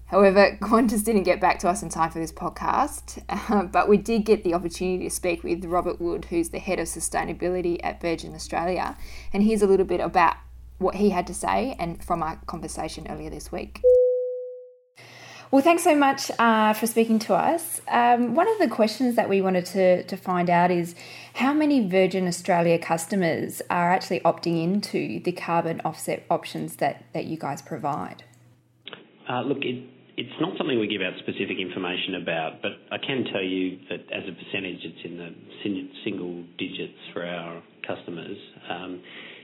However, 0.06 0.56
Qantas 0.62 1.04
didn't 1.04 1.24
get 1.24 1.40
back 1.40 1.58
to 1.58 1.68
us 1.68 1.82
in 1.82 1.88
time 1.88 2.12
for 2.12 2.20
this 2.20 2.30
podcast, 2.30 3.20
uh, 3.28 3.64
but 3.72 3.88
we 3.88 3.96
did 3.96 4.24
get 4.24 4.44
the 4.44 4.54
opportunity 4.54 5.02
to 5.02 5.10
speak 5.10 5.42
with 5.42 5.64
Robert 5.64 6.00
Wood, 6.00 6.26
who's 6.26 6.50
the 6.50 6.60
head 6.60 6.78
of 6.78 6.86
sustainability 6.86 7.80
at 7.82 8.00
Virgin 8.00 8.32
Australia, 8.32 8.96
and 9.32 9.42
here's 9.42 9.62
a 9.62 9.66
little 9.66 9.86
bit 9.86 9.98
about 9.98 10.36
what 10.78 10.94
he 10.94 11.10
had 11.10 11.26
to 11.26 11.34
say 11.34 11.74
and 11.80 12.04
from 12.04 12.22
our 12.22 12.36
conversation 12.46 13.08
earlier 13.10 13.30
this 13.30 13.50
week. 13.50 13.80
Well, 15.54 15.62
thanks 15.62 15.84
so 15.84 15.94
much 15.94 16.32
uh, 16.40 16.73
for 16.73 16.88
speaking 16.88 17.20
to 17.20 17.34
us. 17.34 17.80
Um, 17.87 18.34
one 18.34 18.49
of 18.49 18.58
the 18.58 18.66
questions 18.66 19.14
that 19.14 19.28
we 19.28 19.40
wanted 19.40 19.66
to, 19.66 20.02
to 20.02 20.16
find 20.16 20.50
out 20.50 20.73
is 20.73 20.96
how 21.34 21.52
many 21.52 21.88
Virgin 21.88 22.26
Australia 22.26 22.76
customers 22.76 23.62
are 23.70 23.92
actually 23.92 24.18
opting 24.23 24.61
into 24.61 25.20
the 25.20 25.30
carbon 25.30 25.80
offset 25.84 26.25
options 26.28 26.75
that, 26.78 27.04
that 27.12 27.26
you 27.26 27.37
guys 27.37 27.62
provide? 27.62 28.25
Uh, 29.30 29.42
look, 29.42 29.58
it, 29.61 29.88
it's 30.16 30.34
not 30.40 30.58
something 30.58 30.80
we 30.80 30.88
give 30.88 31.02
out 31.02 31.12
specific 31.20 31.58
information 31.61 32.16
about, 32.16 32.61
but 32.61 32.73
I 32.90 32.99
can 32.99 33.23
tell 33.32 33.44
you 33.44 33.78
that 33.90 34.11
as 34.11 34.25
a 34.26 34.32
percentage, 34.32 34.80
it's 34.82 35.04
in 35.04 35.18
the 35.18 35.30
single 36.02 36.42
digits 36.58 36.99
for 37.12 37.25
our 37.25 37.62
customers. 37.87 38.37
Um, 38.68 39.00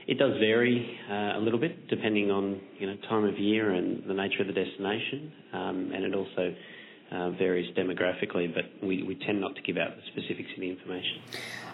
it 0.07 0.17
does 0.17 0.37
vary 0.39 0.97
uh, 1.09 1.37
a 1.37 1.41
little 1.41 1.59
bit 1.59 1.87
depending 1.87 2.31
on 2.31 2.59
you 2.79 2.87
know 2.87 2.95
time 3.09 3.23
of 3.23 3.37
year 3.37 3.71
and 3.71 4.03
the 4.07 4.13
nature 4.13 4.41
of 4.41 4.47
the 4.47 4.53
destination, 4.53 5.31
um, 5.53 5.91
and 5.93 6.03
it 6.03 6.15
also 6.15 6.55
uh, 7.11 7.29
varies 7.31 7.73
demographically. 7.75 8.53
But 8.53 8.65
we, 8.85 9.17
tend 9.25 9.41
not 9.41 9.55
to 9.55 9.61
give 9.61 9.77
out 9.77 9.91
the 9.95 10.01
specifics 10.11 10.49
of 10.55 10.61
the 10.61 10.69
information. 10.69 11.21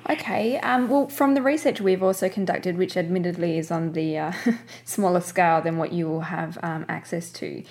Okay. 0.10 0.60
Um, 0.60 0.90
well, 0.90 1.08
from 1.10 1.34
the 1.34 1.42
research 1.42 1.80
we've 1.80 2.04
also 2.04 2.30
conducted, 2.30 2.78
which 2.78 2.98
admittedly 2.98 3.58
is 3.58 3.72
on 3.72 3.94
the 3.94 4.18
uh, 4.18 4.32
smaller 4.86 5.22
scale 5.22 5.62
than 5.62 5.78
what 5.78 5.94
you 5.94 6.08
will 6.08 6.22
have 6.22 6.58
um, 6.64 6.86
access 6.90 7.32
to, 7.34 7.64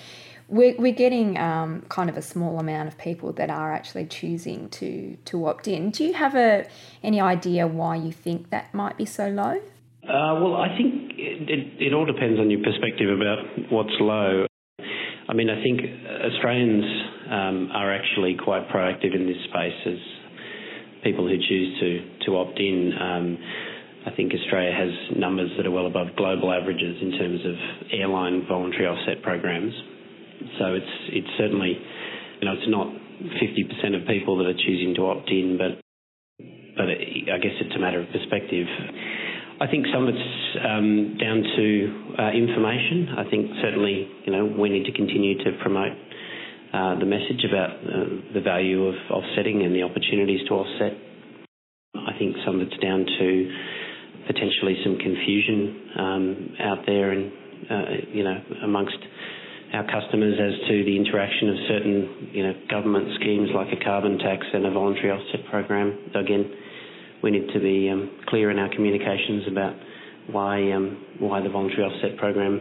we're, 0.49 0.93
getting 0.93 1.35
kind 1.35 2.09
of 2.09 2.17
a 2.17 2.23
small 2.23 2.61
amount 2.61 2.89
of 2.89 2.97
people 2.97 3.33
that 3.33 3.51
are 3.51 3.73
actually 3.73 4.07
choosing 4.07 4.69
to 4.71 5.17
to 5.25 5.47
opt 5.47 5.67
in. 5.69 5.91
Do 5.91 6.05
you 6.05 6.15
have 6.15 6.35
any 7.03 7.21
idea 7.21 7.67
why 7.67 7.97
you 7.97 8.13
think 8.13 8.51
that 8.51 8.73
might 8.73 8.97
be 8.97 9.05
so 9.05 9.29
low? 9.29 9.61
Uh, 10.07 10.39
well, 10.39 10.55
I 10.55 10.71
think 10.79 11.19
it, 11.19 11.51
it, 11.51 11.91
it, 11.91 11.93
all 11.93 12.07
depends 12.07 12.39
on 12.39 12.49
your 12.49 12.63
perspective 12.63 13.11
about 13.11 13.43
what's 13.75 13.91
low. 13.99 14.47
I 15.29 15.35
mean, 15.35 15.51
I 15.51 15.59
think 15.59 15.83
Australians 15.83 16.87
um, 17.27 17.71
are 17.75 17.91
actually 17.93 18.39
quite 18.39 18.69
proactive 18.71 19.19
in 19.19 19.27
this 19.27 19.43
space 19.51 19.75
as 19.85 19.99
people 21.03 21.27
who 21.27 21.35
choose 21.35 21.81
to 21.81 22.27
to 22.27 22.37
opt 22.39 22.59
in. 22.61 22.93
Um, 22.95 23.39
I 24.07 24.15
think 24.15 24.31
Australia 24.31 24.71
has 24.71 25.19
numbers 25.19 25.51
that 25.57 25.67
are 25.67 25.75
well 25.75 25.89
above 25.91 26.15
global 26.17 26.55
averages 26.55 27.03
in 27.03 27.19
terms 27.19 27.41
of 27.43 27.55
airline 27.91 28.47
voluntary 28.47 28.87
offset 28.87 29.23
programs. 29.27 29.75
So 30.63 30.79
it's 30.79 30.95
it's 31.11 31.33
certainly, 31.37 31.75
you 32.39 32.47
know, 32.47 32.55
it's 32.55 32.71
not 32.71 32.87
50% 33.43 34.01
of 34.01 34.07
people 34.07 34.39
that 34.39 34.47
are 34.47 34.55
choosing 34.55 34.95
to 34.97 35.07
opt 35.11 35.29
in, 35.31 35.59
but 35.59 35.83
but 36.79 36.87
it, 36.95 37.27
I 37.27 37.39
guess 37.43 37.59
it's 37.59 37.75
a 37.75 37.81
matter 37.81 37.99
of 38.01 38.07
perspective. 38.15 38.71
I 39.59 39.67
think 39.67 39.87
some 39.93 40.03
of 40.07 40.15
it's 40.15 40.57
um, 40.61 41.17
down 41.17 41.41
to 41.41 41.67
uh, 42.19 42.31
information. 42.37 43.09
I 43.17 43.25
think 43.31 43.51
certainly, 43.63 44.07
you 44.27 44.33
know, 44.33 44.45
we 44.45 44.69
need 44.69 44.85
to 44.85 44.93
continue 44.93 45.39
to 45.45 45.57
promote 45.63 45.97
uh, 46.75 46.99
the 46.99 47.07
message 47.07 47.41
about 47.49 47.71
uh, 47.81 48.35
the 48.35 48.41
value 48.45 48.85
of 48.85 48.95
offsetting 49.11 49.65
and 49.65 49.75
the 49.75 49.83
opportunities 49.83 50.41
to 50.49 50.55
offset. 50.55 50.93
I 51.97 52.13
think 52.19 52.37
some 52.45 52.61
of 52.61 52.69
it's 52.69 52.77
down 52.85 53.07
to 53.07 53.29
potentially 54.27 54.77
some 54.85 54.99
confusion 54.99 55.89
um, 55.99 56.57
out 56.61 56.85
there 56.85 57.13
and, 57.13 57.33
uh, 57.71 57.85
you 58.13 58.25
know, 58.25 58.37
amongst 58.65 58.99
our 59.73 59.85
customers 59.89 60.37
as 60.37 60.69
to 60.69 60.85
the 60.85 60.97
interaction 60.97 61.49
of 61.49 61.57
certain, 61.69 62.29
you 62.33 62.43
know, 62.43 62.53
government 62.69 63.09
schemes 63.21 63.49
like 63.55 63.69
a 63.73 63.83
carbon 63.83 64.19
tax 64.19 64.45
and 64.53 64.67
a 64.67 64.71
voluntary 64.71 65.11
offset 65.11 65.49
program. 65.51 65.97
So 66.13 66.21
again, 66.21 66.45
we 67.23 67.31
need 67.31 67.49
to 67.53 67.61
be 67.61 67.89
um, 67.91 68.11
clear 68.27 68.51
in 68.51 68.59
our 68.59 68.69
communications 68.75 69.45
about 69.49 69.75
why 70.31 70.73
um, 70.73 71.05
why 71.19 71.41
the 71.41 71.49
voluntary 71.49 71.85
offset 71.85 72.19
program 72.19 72.61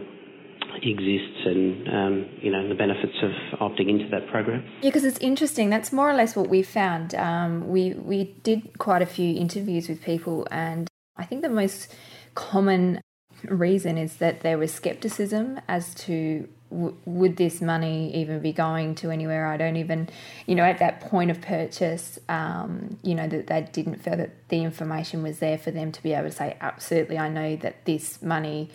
exists 0.82 1.40
and 1.46 1.88
um, 1.88 2.26
you 2.40 2.50
know 2.50 2.68
the 2.68 2.74
benefits 2.74 3.16
of 3.22 3.30
opting 3.60 3.88
into 3.88 4.08
that 4.10 4.28
program. 4.28 4.64
Yeah, 4.82 4.90
because 4.90 5.04
it's 5.04 5.18
interesting. 5.18 5.70
That's 5.70 5.92
more 5.92 6.10
or 6.10 6.14
less 6.14 6.36
what 6.36 6.48
we 6.48 6.62
found. 6.62 7.14
Um, 7.14 7.68
we 7.68 7.94
we 7.94 8.34
did 8.42 8.78
quite 8.78 9.02
a 9.02 9.06
few 9.06 9.34
interviews 9.36 9.88
with 9.88 10.02
people, 10.02 10.46
and 10.50 10.88
I 11.16 11.24
think 11.24 11.42
the 11.42 11.48
most 11.48 11.94
common 12.34 13.00
reason 13.44 13.98
is 13.98 14.16
that 14.16 14.40
there 14.40 14.58
was 14.58 14.72
skepticism 14.72 15.60
as 15.68 15.94
to 15.94 16.48
would 16.70 17.36
this 17.36 17.60
money 17.60 18.14
even 18.14 18.40
be 18.40 18.52
going 18.52 18.94
to 18.96 19.10
anywhere? 19.10 19.46
I 19.46 19.56
don't 19.56 19.76
even, 19.76 20.08
you 20.46 20.54
know, 20.54 20.64
at 20.64 20.78
that 20.78 21.00
point 21.00 21.30
of 21.30 21.40
purchase, 21.40 22.18
um, 22.28 22.98
you 23.02 23.14
know, 23.14 23.28
that 23.28 23.46
they 23.46 23.68
didn't 23.72 24.02
feel 24.02 24.16
that 24.16 24.48
the 24.48 24.62
information 24.62 25.22
was 25.22 25.38
there 25.38 25.58
for 25.58 25.70
them 25.70 25.92
to 25.92 26.02
be 26.02 26.12
able 26.12 26.28
to 26.28 26.34
say, 26.34 26.56
absolutely, 26.60 27.18
I 27.18 27.28
know 27.28 27.56
that 27.56 27.84
this 27.84 28.20
money 28.20 28.70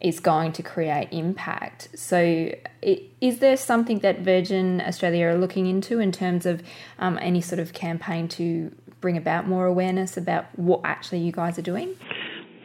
is 0.00 0.20
going 0.20 0.52
to 0.52 0.62
create 0.62 1.08
impact. 1.10 1.88
So, 1.94 2.52
is 2.82 3.38
there 3.38 3.56
something 3.56 4.00
that 4.00 4.20
Virgin 4.20 4.82
Australia 4.82 5.28
are 5.28 5.38
looking 5.38 5.66
into 5.66 6.00
in 6.00 6.12
terms 6.12 6.46
of 6.46 6.62
um, 6.98 7.18
any 7.22 7.40
sort 7.40 7.60
of 7.60 7.72
campaign 7.72 8.28
to 8.28 8.74
bring 9.00 9.16
about 9.16 9.46
more 9.46 9.66
awareness 9.66 10.16
about 10.16 10.46
what 10.58 10.80
actually 10.84 11.20
you 11.20 11.32
guys 11.32 11.58
are 11.58 11.62
doing? 11.62 11.94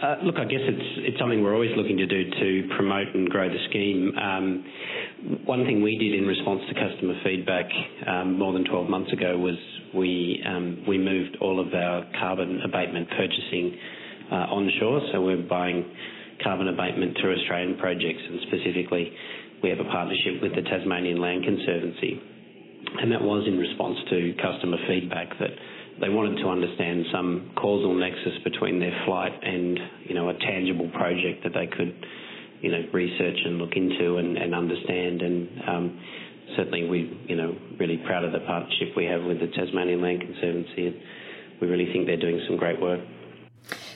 Uh, 0.01 0.17
look, 0.23 0.37
I 0.41 0.45
guess 0.45 0.65
it's 0.65 1.13
it's 1.13 1.19
something 1.19 1.43
we're 1.43 1.53
always 1.53 1.77
looking 1.77 1.97
to 1.97 2.07
do 2.07 2.25
to 2.25 2.69
promote 2.75 3.13
and 3.13 3.29
grow 3.29 3.47
the 3.47 3.61
scheme. 3.69 4.09
Um, 4.17 4.65
one 5.45 5.63
thing 5.63 5.83
we 5.83 5.95
did 5.95 6.17
in 6.17 6.25
response 6.25 6.61
to 6.69 6.73
customer 6.73 7.13
feedback 7.23 7.69
um, 8.07 8.33
more 8.33 8.51
than 8.51 8.65
12 8.65 8.89
months 8.89 9.13
ago 9.13 9.37
was 9.37 9.53
we 9.93 10.41
um, 10.41 10.85
we 10.87 10.97
moved 10.97 11.37
all 11.39 11.59
of 11.61 11.71
our 11.75 12.01
carbon 12.19 12.61
abatement 12.65 13.09
purchasing 13.09 13.77
uh, 14.31 14.49
onshore. 14.49 15.01
So 15.13 15.21
we're 15.21 15.45
buying 15.45 15.85
carbon 16.41 16.67
abatement 16.67 17.17
through 17.21 17.37
Australian 17.37 17.77
projects, 17.77 18.25
and 18.25 18.41
specifically, 18.49 19.13
we 19.61 19.69
have 19.69 19.79
a 19.79 19.89
partnership 19.93 20.41
with 20.41 20.55
the 20.55 20.63
Tasmanian 20.65 21.21
Land 21.21 21.45
Conservancy, 21.45 22.17
and 23.05 23.11
that 23.11 23.21
was 23.21 23.45
in 23.45 23.59
response 23.59 23.99
to 24.09 24.33
customer 24.41 24.77
feedback 24.89 25.29
that 25.37 25.53
they 26.01 26.09
wanted 26.09 26.41
to 26.41 26.49
understand 26.49 27.05
some 27.13 27.51
causal 27.55 27.93
nexus 27.93 28.33
between 28.43 28.79
their 28.79 28.93
flight 29.05 29.31
and 29.43 29.79
you 30.05 30.15
know 30.15 30.29
a 30.29 30.33
tangible 30.33 30.89
project 30.89 31.43
that 31.43 31.53
they 31.53 31.67
could 31.67 31.93
you 32.61 32.71
know 32.71 32.81
research 32.91 33.37
and 33.45 33.57
look 33.57 33.73
into 33.75 34.17
and, 34.17 34.37
and 34.37 34.53
understand. 34.53 35.21
And 35.21 35.49
um, 35.67 35.99
certainly 36.57 36.89
we 36.89 37.25
you 37.27 37.35
know 37.35 37.55
really 37.79 37.97
proud 38.05 38.23
of 38.23 38.31
the 38.31 38.39
partnership 38.39 38.97
we 38.97 39.05
have 39.05 39.23
with 39.23 39.39
the 39.39 39.47
Tasmanian 39.47 40.01
Land 40.01 40.21
Conservancy. 40.21 41.01
We 41.61 41.67
really 41.67 41.93
think 41.93 42.07
they're 42.07 42.17
doing 42.19 42.41
some 42.47 42.57
great 42.57 42.81
work 42.81 42.99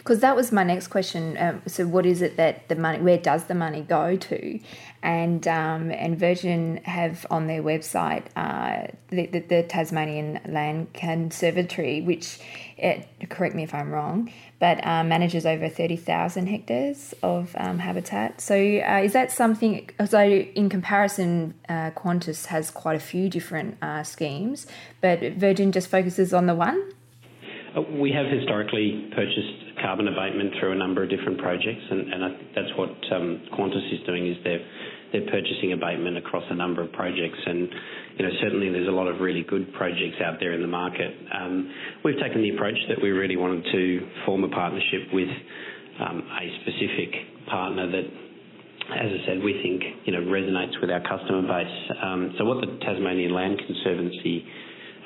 because 0.05 0.19
that 0.19 0.35
was 0.35 0.51
my 0.51 0.63
next 0.63 0.89
question. 0.89 1.35
Um, 1.39 1.63
so, 1.65 1.87
what 1.87 2.05
is 2.05 2.21
it 2.21 2.37
that 2.37 2.69
the 2.69 2.75
money? 2.75 2.99
Where 2.99 3.17
does 3.17 3.45
the 3.45 3.55
money 3.55 3.81
go 3.81 4.15
to? 4.15 4.59
And 5.01 5.47
um, 5.47 5.89
and 5.89 6.17
Virgin 6.17 6.77
have 6.83 7.25
on 7.31 7.47
their 7.47 7.63
website 7.63 8.25
uh, 8.35 8.91
the, 9.09 9.25
the, 9.25 9.39
the, 9.39 9.63
Tasmanian 9.63 10.41
Land 10.47 10.93
Conservatory, 10.93 12.01
which 12.01 12.39
it, 12.77 13.07
correct 13.29 13.55
me 13.55 13.63
if 13.63 13.73
I'm 13.73 13.91
wrong, 13.91 14.31
but 14.59 14.85
uh, 14.85 15.03
manages 15.03 15.43
over 15.43 15.69
thirty 15.69 15.97
thousand 15.97 16.47
hectares 16.47 17.15
of 17.23 17.55
um, 17.57 17.79
habitat. 17.79 18.41
So, 18.41 18.55
uh, 18.55 19.01
is 19.03 19.13
that 19.13 19.31
something? 19.31 19.89
So, 20.07 20.21
in 20.21 20.69
comparison, 20.69 21.55
uh, 21.67 21.89
Qantas 21.91 22.45
has 22.47 22.69
quite 22.69 22.95
a 22.95 23.03
few 23.03 23.27
different 23.27 23.77
uh, 23.81 24.03
schemes, 24.03 24.67
but 25.01 25.19
Virgin 25.33 25.71
just 25.71 25.87
focuses 25.87 26.31
on 26.31 26.45
the 26.45 26.53
one. 26.53 26.91
Uh, 27.75 27.81
we 27.81 28.11
have 28.11 28.27
historically 28.27 29.11
purchased 29.15 29.64
carbon 29.85 30.07
abatement 30.07 30.51
through 30.59 30.71
a 30.71 30.75
number 30.75 31.03
of 31.03 31.09
different 31.09 31.37
projects, 31.37 31.85
and, 31.91 32.11
and 32.11 32.25
I 32.25 32.29
that's 32.55 32.73
what 32.75 32.89
um, 33.13 33.45
Qantas 33.53 33.93
is 33.93 34.01
doing 34.07 34.25
is 34.25 34.35
they're 34.43 34.65
they're 35.13 35.29
purchasing 35.29 35.73
abatement 35.73 36.17
across 36.17 36.43
a 36.49 36.55
number 36.55 36.81
of 36.81 36.91
projects, 36.91 37.37
and 37.45 37.69
you 38.17 38.25
know 38.25 38.31
certainly 38.41 38.71
there's 38.71 38.87
a 38.87 38.91
lot 38.97 39.07
of 39.07 39.21
really 39.21 39.43
good 39.43 39.71
projects 39.73 40.17
out 40.25 40.37
there 40.39 40.53
in 40.53 40.61
the 40.61 40.67
market. 40.67 41.13
Um, 41.31 41.71
we've 42.03 42.19
taken 42.19 42.41
the 42.41 42.49
approach 42.49 42.77
that 42.89 42.97
we 43.01 43.11
really 43.11 43.37
wanted 43.37 43.63
to 43.71 44.09
form 44.25 44.43
a 44.43 44.49
partnership 44.49 45.13
with 45.13 45.29
um, 46.01 46.23
a 46.33 46.45
specific 46.65 47.45
partner 47.47 47.85
that 47.91 48.05
as 48.85 49.09
I 49.09 49.25
said, 49.25 49.43
we 49.43 49.53
think 49.61 50.05
you 50.05 50.13
know 50.13 50.21
resonates 50.25 50.81
with 50.81 50.89
our 50.89 51.01
customer 51.01 51.45
base. 51.45 51.77
Um, 52.01 52.33
so 52.37 52.45
what 52.45 52.61
the 52.61 52.73
Tasmanian 52.81 53.33
Land 53.33 53.61
Conservancy 53.65 54.45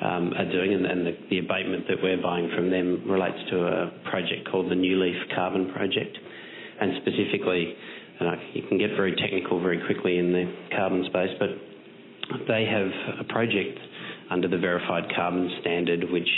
are 0.00 0.50
doing, 0.50 0.72
and, 0.72 1.06
the, 1.06 1.38
abatement 1.38 1.86
that 1.88 1.96
we're 2.02 2.20
buying 2.22 2.50
from 2.54 2.70
them 2.70 3.04
relates 3.08 3.38
to 3.50 3.56
a 3.66 3.90
project 4.10 4.48
called 4.50 4.70
the 4.70 4.74
New 4.74 5.02
Leaf 5.02 5.16
Carbon 5.34 5.72
Project, 5.72 6.16
and 6.80 6.92
specifically, 7.02 7.74
you 8.54 8.62
can 8.68 8.78
get 8.78 8.90
very 8.96 9.14
technical 9.16 9.60
very 9.60 9.80
quickly 9.86 10.18
in 10.18 10.32
the 10.32 10.52
carbon 10.76 11.04
space, 11.08 11.30
but 11.38 11.48
they 12.48 12.64
have 12.64 13.18
a 13.20 13.24
project 13.24 13.78
under 14.30 14.48
the 14.48 14.58
Verified 14.58 15.04
Carbon 15.14 15.50
Standard, 15.60 16.04
which 16.10 16.28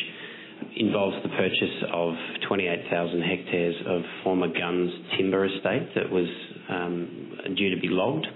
involves 0.77 1.17
the 1.23 1.29
purchase 1.31 1.85
of 1.93 2.15
28,000 2.49 3.21
hectares 3.23 3.75
of 3.87 4.03
former 4.25 4.49
Gunns 4.49 4.91
timber 5.19 5.45
estate 5.45 5.89
that 5.95 6.11
was 6.11 6.27
um, 6.71 7.55
due 7.57 7.75
to 7.75 7.81
be 7.81 7.89
logged. 7.89 8.27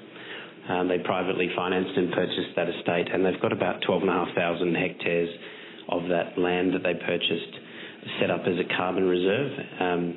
Um, 0.68 0.88
they 0.88 0.99
privately 0.99 1.49
financed 1.54 1.96
and 1.96 2.12
purchased 2.12 2.56
that 2.56 2.68
estate, 2.68 3.08
and 3.12 3.25
they've 3.25 3.40
got 3.40 3.52
about 3.52 3.82
12,500 3.87 4.76
hectares 4.76 5.30
of 5.88 6.08
that 6.08 6.37
land 6.38 6.75
that 6.75 6.82
they 6.82 6.94
purchased 6.94 7.54
set 8.20 8.30
up 8.30 8.42
as 8.46 8.54
a 8.58 8.76
carbon 8.76 9.04
reserve 9.04 9.50
um, 9.80 10.16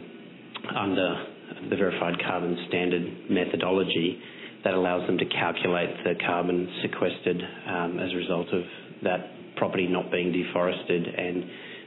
under 0.76 1.26
the 1.70 1.76
verified 1.76 2.16
carbon 2.26 2.58
standard 2.68 3.30
methodology 3.30 4.22
that 4.64 4.74
allows 4.74 5.06
them 5.08 5.18
to 5.18 5.26
calculate 5.26 5.90
the 6.04 6.14
carbon 6.26 6.68
sequestered 6.82 7.42
um, 7.68 8.00
as 8.00 8.12
a 8.12 8.16
result 8.16 8.48
of 8.54 8.64
that 9.04 9.56
property 9.56 9.88
not 9.88 10.12
being 10.12 10.32
deforested 10.32 11.08
and 11.08 11.44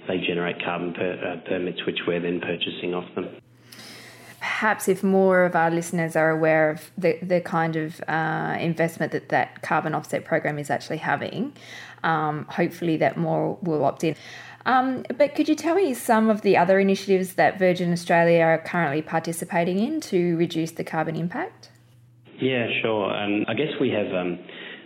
they 0.09 0.19
generate 0.27 0.57
carbon 0.65 0.93
per, 0.93 1.13
uh, 1.13 1.49
permits 1.49 1.79
which 1.87 1.99
we're 2.07 2.21
then 2.21 2.41
purchasing 2.41 2.95
off 2.95 3.05
them 3.15 3.42
perhaps 4.43 4.89
if 4.89 5.05
more 5.05 5.45
of 5.45 5.55
our 5.55 5.71
listeners 5.71 6.17
are 6.17 6.31
aware 6.31 6.69
of 6.69 6.91
the, 6.99 7.17
the 7.23 7.41
kind 7.41 7.77
of 7.77 8.01
uh, 8.09 8.57
investment 8.59 9.13
that 9.13 9.29
that 9.29 9.63
carbon 9.63 9.95
offset 9.95 10.25
program 10.25 10.59
is 10.59 10.69
actually 10.69 10.97
having, 10.97 11.53
um, 12.03 12.45
hopefully 12.51 12.97
that 12.97 13.17
more 13.17 13.57
will 13.63 13.85
opt 13.85 14.03
in. 14.03 14.17
Um, 14.67 15.05
but 15.17 15.37
could 15.37 15.49
you 15.49 15.55
tell 15.55 15.77
me 15.77 15.95
some 15.95 16.29
of 16.29 16.43
the 16.43 16.57
other 16.57 16.81
initiatives 16.81 17.35
that 17.35 17.57
Virgin 17.57 17.93
Australia 17.93 18.41
are 18.43 18.59
currently 18.59 19.01
participating 19.01 19.79
in 19.79 20.01
to 20.11 20.37
reduce 20.37 20.73
the 20.73 20.83
carbon 20.83 21.15
impact? 21.15 21.71
Yeah, 22.41 22.67
sure. 22.83 23.15
Um, 23.15 23.45
I 23.47 23.55
guess 23.55 23.73
we 23.81 23.91
have 23.91 24.13
um, 24.13 24.41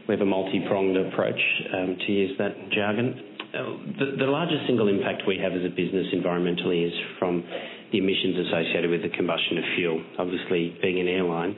we 0.06 0.12
have 0.12 0.20
a 0.20 0.26
multi-pronged 0.26 0.98
approach 0.98 1.40
um, 1.72 1.96
to 2.06 2.12
use 2.12 2.36
that 2.36 2.52
jargon. 2.70 3.35
Uh, 3.54 3.76
the, 3.98 4.06
the 4.18 4.26
largest 4.26 4.66
single 4.66 4.88
impact 4.88 5.22
we 5.26 5.38
have 5.38 5.52
as 5.52 5.64
a 5.64 5.68
business 5.70 6.06
environmentally 6.14 6.86
is 6.86 6.92
from 7.18 7.44
the 7.92 7.98
emissions 7.98 8.46
associated 8.48 8.90
with 8.90 9.02
the 9.02 9.08
combustion 9.16 9.58
of 9.58 9.64
fuel. 9.76 10.02
Obviously, 10.18 10.76
being 10.82 11.00
an 11.00 11.08
airline, 11.08 11.56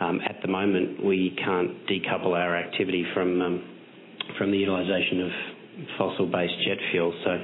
um, 0.00 0.20
at 0.28 0.36
the 0.42 0.48
moment 0.48 1.04
we 1.04 1.36
can't 1.44 1.86
decouple 1.86 2.32
our 2.34 2.56
activity 2.56 3.04
from 3.14 3.40
um, 3.40 3.62
from 4.38 4.50
the 4.50 4.58
utilisation 4.58 5.22
of 5.22 5.30
fossil-based 5.98 6.54
jet 6.66 6.78
fuel. 6.92 7.12
So 7.24 7.38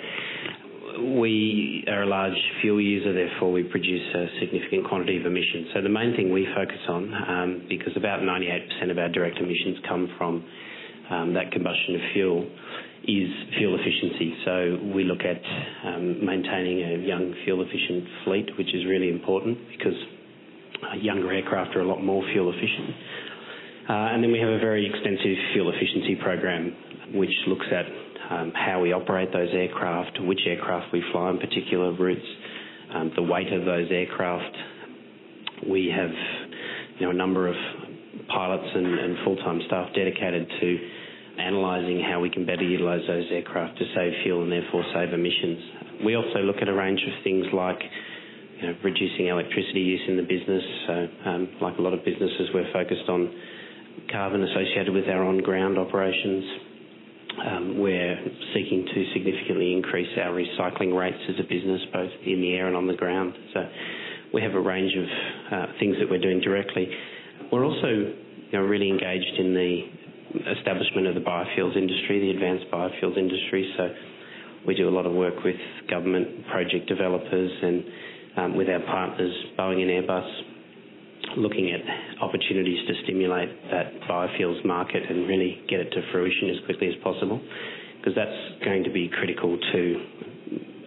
we 1.21 1.85
are 1.89 2.03
a 2.03 2.07
large 2.07 2.37
fuel 2.63 2.81
user, 2.81 3.13
therefore 3.13 3.53
we 3.53 3.65
produce 3.65 4.03
a 4.15 4.27
significant 4.41 4.89
quantity 4.89 5.19
of 5.19 5.27
emissions. 5.27 5.69
So 5.75 5.83
the 5.83 5.89
main 5.89 6.15
thing 6.17 6.33
we 6.33 6.47
focus 6.55 6.79
on, 6.89 7.13
um, 7.13 7.67
because 7.69 7.93
about 7.97 8.21
98% 8.21 8.91
of 8.91 8.99
our 8.99 9.09
direct 9.09 9.39
emissions 9.39 9.79
come 9.89 10.09
from 10.17 10.45
um, 11.11 11.35
that 11.35 11.53
combustion 11.53 11.97
of 11.97 12.01
fuel, 12.15 12.47
is 13.05 13.29
fuel 13.59 13.77
efficiency. 13.79 14.35
So 14.45 14.93
we 14.95 15.05
look 15.05 15.21
at 15.21 15.41
um, 15.87 16.25
maintaining 16.25 16.83
a 16.83 17.07
young 17.07 17.35
fuel 17.45 17.63
efficient 17.63 18.05
fleet, 18.25 18.49
which 18.59 18.75
is 18.75 18.85
really 18.87 19.11
important 19.11 19.59
because 19.77 19.95
uh, 20.83 20.97
younger 20.97 21.33
aircraft 21.33 21.77
are 21.77 21.81
a 21.81 21.89
lot 21.89 22.03
more 22.03 22.23
fuel 22.33 22.51
efficient. 22.51 22.91
Uh, 23.89 23.93
and 24.15 24.23
then 24.25 24.33
we 24.33 24.41
have 24.41 24.49
a 24.51 24.59
very 24.59 24.85
extensive 24.85 25.37
fuel 25.55 25.71
efficiency 25.71 26.17
program 26.21 26.75
which 27.15 27.31
looks 27.47 27.67
at 27.71 27.87
um, 28.31 28.53
how 28.55 28.81
we 28.81 28.93
operate 28.93 29.33
those 29.33 29.49
aircraft, 29.53 30.19
which 30.23 30.41
aircraft 30.47 30.93
we 30.93 31.03
fly 31.13 31.29
on 31.29 31.39
particular 31.39 31.93
routes, 31.93 32.27
um, 32.93 33.13
the 33.15 33.23
weight 33.23 33.53
of 33.53 33.65
those 33.65 33.87
aircraft. 33.91 34.57
We 35.71 35.93
have 35.97 36.11
you 36.99 37.07
know, 37.07 37.11
a 37.11 37.15
number 37.15 37.47
of 37.47 37.55
pilots 38.29 38.67
and, 38.75 38.87
and 38.87 39.17
full-time 39.25 39.61
staff 39.67 39.89
dedicated 39.95 40.49
to 40.61 40.79
analysing 41.39 42.01
how 42.01 42.21
we 42.21 42.31
can 42.31 42.47
better 42.47 42.63
utilise 42.63 43.03
those 43.07 43.25
aircraft 43.31 43.79
to 43.79 43.85
save 43.95 44.13
fuel 44.25 44.43
and 44.43 44.53
therefore 44.53 44.85
save 44.95 45.13
emissions. 45.13 46.05
We 46.05 46.17
also 46.17 46.41
look 46.41 46.57
at 46.63 46.69
a 46.69 46.75
range 46.75 47.01
of 47.07 47.23
things 47.25 47.47
like 47.53 47.81
you 48.61 48.69
know, 48.69 48.75
reducing 48.83 49.27
electricity 49.29 49.81
use 49.81 50.01
in 50.09 50.17
the 50.17 50.23
business. 50.23 50.65
So, 50.87 50.95
um, 51.29 51.49
like 51.61 51.79
a 51.79 51.83
lot 51.83 51.93
of 51.93 52.05
businesses, 52.05 52.49
we're 52.55 52.73
focused 52.73 53.09
on 53.09 53.33
carbon 54.11 54.43
associated 54.43 54.93
with 54.93 55.09
our 55.09 55.25
on-ground 55.25 55.79
operations. 55.79 56.45
Um, 57.37 57.79
we're 57.81 58.17
seeking 58.55 58.87
to 58.87 59.13
significantly 59.13 59.73
increase 59.75 60.09
our 60.17 60.33
recycling 60.33 60.97
rates 60.97 61.21
as 61.29 61.37
a 61.39 61.43
business, 61.43 61.83
both 61.93 62.11
in 62.25 62.41
the 62.41 62.55
air 62.55 62.67
and 62.67 62.77
on 62.77 62.87
the 62.87 62.97
ground. 62.97 63.35
So, 63.53 63.61
we 64.33 64.43
have 64.43 64.55
a 64.55 64.61
range 64.61 64.93
of 64.97 65.05
uh, 65.53 65.67
things 65.79 65.97
that 66.01 66.11
we're 66.11 66.21
doing 66.21 66.41
directly. 66.41 66.89
We're 67.53 67.65
also 67.65 67.89
you 67.89 68.53
know, 68.53 68.61
really 68.61 68.89
engaged 68.89 69.39
in 69.39 69.55
the 69.55 69.83
establishment 70.59 71.07
of 71.07 71.15
the 71.15 71.21
biofuels 71.21 71.77
industry, 71.77 72.21
the 72.21 72.31
advanced 72.31 72.67
biofuels 72.73 73.17
industry. 73.17 73.73
So 73.77 73.89
we 74.67 74.75
do 74.75 74.89
a 74.89 74.95
lot 74.95 75.07
of 75.07 75.13
work 75.13 75.35
with 75.45 75.57
government 75.89 76.47
project 76.49 76.89
developers 76.89 77.51
and 77.63 77.85
um, 78.37 78.57
with 78.57 78.69
our 78.69 78.81
partners, 78.81 79.33
Boeing 79.59 79.81
and 79.81 79.91
Airbus, 79.91 80.29
looking 81.39 81.73
at 81.73 81.81
opportunities 82.23 82.87
to 82.87 82.95
stimulate 83.05 83.49
that 83.71 84.01
biofuels 84.09 84.65
market 84.65 85.03
and 85.09 85.27
really 85.27 85.63
get 85.69 85.81
it 85.81 85.91
to 85.91 86.03
fruition 86.13 86.51
as 86.51 86.65
quickly 86.67 86.89
as 86.89 86.95
possible, 87.03 87.41
because 87.99 88.15
that's 88.15 88.65
going 88.65 88.85
to 88.85 88.91
be 88.91 89.09
critical 89.09 89.59
to 89.73 90.07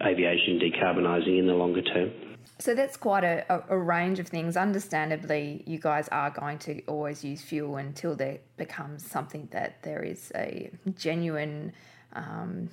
aviation 0.06 0.58
decarbonising 0.60 1.38
in 1.38 1.46
the 1.46 1.52
longer 1.52 1.82
term. 1.82 2.29
So 2.58 2.74
that's 2.74 2.96
quite 2.96 3.24
a, 3.24 3.64
a, 3.68 3.78
range 3.78 4.18
of 4.18 4.28
things. 4.28 4.56
Understandably, 4.56 5.64
you 5.66 5.78
guys 5.78 6.08
are 6.08 6.30
going 6.30 6.58
to 6.60 6.84
always 6.86 7.24
use 7.24 7.42
fuel 7.42 7.76
until 7.76 8.14
there 8.14 8.38
becomes 8.56 9.06
something 9.06 9.48
that 9.52 9.82
there 9.82 10.02
is 10.02 10.30
a 10.34 10.70
genuine 10.96 11.72
um, 12.12 12.68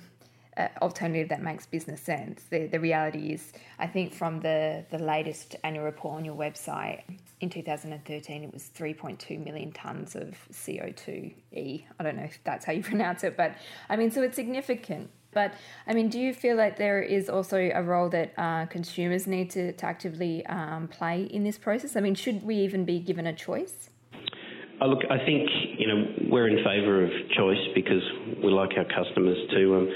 uh, 0.58 0.68
alternative 0.82 1.28
that 1.28 1.42
makes 1.42 1.66
business 1.66 2.00
sense. 2.00 2.42
The, 2.50 2.66
the 2.66 2.80
reality 2.80 3.32
is, 3.32 3.52
I 3.78 3.86
think 3.86 4.12
from 4.12 4.40
the, 4.40 4.84
the 4.90 4.98
latest 4.98 5.56
annual 5.64 5.84
report 5.84 6.16
on 6.16 6.24
your 6.24 6.34
website, 6.34 7.02
in 7.40 7.48
2013 7.48 8.42
it 8.42 8.52
was 8.52 8.70
3.2 8.76 9.44
million 9.44 9.72
tonnes 9.72 10.16
of 10.16 10.36
CO2e. 10.52 11.84
I 11.98 12.02
don't 12.02 12.16
know 12.16 12.24
if 12.24 12.40
that's 12.44 12.64
how 12.64 12.72
you 12.72 12.82
pronounce 12.92 13.24
it, 13.24 13.36
but 13.36 13.56
I 13.88 13.96
mean, 13.96 14.10
so 14.10 14.22
it's 14.22 14.36
significant. 14.36 15.10
But 15.38 15.52
I 15.86 15.94
mean, 15.94 16.08
do 16.08 16.18
you 16.18 16.34
feel 16.34 16.56
like 16.56 16.78
there 16.78 17.00
is 17.00 17.28
also 17.28 17.58
a 17.58 17.80
role 17.80 18.08
that 18.08 18.28
uh, 18.36 18.66
consumers 18.66 19.28
need 19.28 19.50
to, 19.50 19.72
to 19.72 19.86
actively 19.86 20.44
um, 20.46 20.88
play 20.88 21.28
in 21.36 21.44
this 21.44 21.56
process? 21.56 21.94
I 21.94 22.00
mean, 22.00 22.16
should 22.16 22.42
we 22.42 22.56
even 22.66 22.84
be 22.84 22.98
given 22.98 23.24
a 23.24 23.32
choice? 23.32 23.88
Uh, 24.80 24.86
look, 24.86 25.02
I 25.08 25.18
think 25.24 25.48
you 25.78 25.86
know 25.86 25.98
we're 26.32 26.48
in 26.48 26.58
favour 26.64 27.04
of 27.04 27.10
choice 27.38 27.64
because 27.72 28.02
we 28.42 28.50
like 28.50 28.70
our 28.76 28.88
customers 28.90 29.38
to 29.54 29.62
um, 29.76 29.86